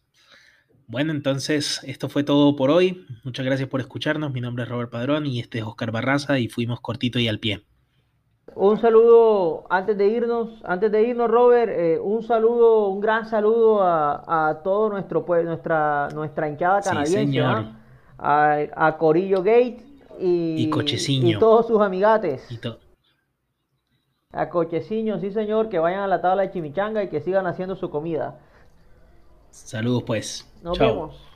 Bueno, 0.90 1.12
entonces 1.12 1.80
esto 1.84 2.08
fue 2.08 2.24
todo 2.24 2.56
por 2.56 2.68
hoy. 2.68 3.06
Muchas 3.22 3.46
gracias 3.46 3.68
por 3.68 3.80
escucharnos. 3.80 4.32
Mi 4.32 4.40
nombre 4.40 4.64
es 4.64 4.68
Robert 4.68 4.90
Padrón 4.90 5.24
y 5.24 5.38
este 5.38 5.58
es 5.58 5.64
Oscar 5.64 5.92
Barraza 5.92 6.40
y 6.40 6.48
fuimos 6.48 6.80
cortito 6.80 7.20
y 7.20 7.28
al 7.28 7.38
pie. 7.38 7.62
Un 8.56 8.76
saludo 8.80 9.66
antes 9.70 9.96
de 9.96 10.08
irnos, 10.08 10.48
antes 10.64 10.90
de 10.90 11.06
irnos, 11.06 11.30
Robert, 11.30 11.70
eh, 11.72 12.00
un 12.00 12.24
saludo, 12.24 12.88
un 12.88 13.00
gran 13.00 13.24
saludo 13.24 13.80
a, 13.80 14.48
a 14.48 14.62
todo 14.64 14.90
nuestro 14.90 15.24
pues, 15.24 15.44
nuestra 15.44 16.08
nuestra 16.12 16.48
hinchada 16.48 16.80
canadiense, 16.80 17.40
¿ah? 17.40 17.72
a, 18.18 18.58
a, 18.74 18.98
Corillo 18.98 19.44
Gate 19.44 19.84
y, 20.18 20.68
y, 20.68 21.30
y 21.30 21.38
todos 21.38 21.68
sus 21.68 21.80
amigates. 21.80 22.48
a 24.32 24.48
Cocheciño, 24.48 25.20
sí 25.20 25.30
señor, 25.30 25.68
que 25.68 25.78
vayan 25.78 26.00
a 26.00 26.08
la 26.08 26.20
tabla 26.20 26.42
de 26.42 26.50
chimichanga 26.50 27.04
y 27.04 27.08
que 27.08 27.20
sigan 27.20 27.46
haciendo 27.46 27.76
su 27.76 27.90
comida. 27.90 28.40
Saludos 29.50 30.02
pues. 30.06 30.46
Nos 30.62 30.78
vemos. 30.78 31.29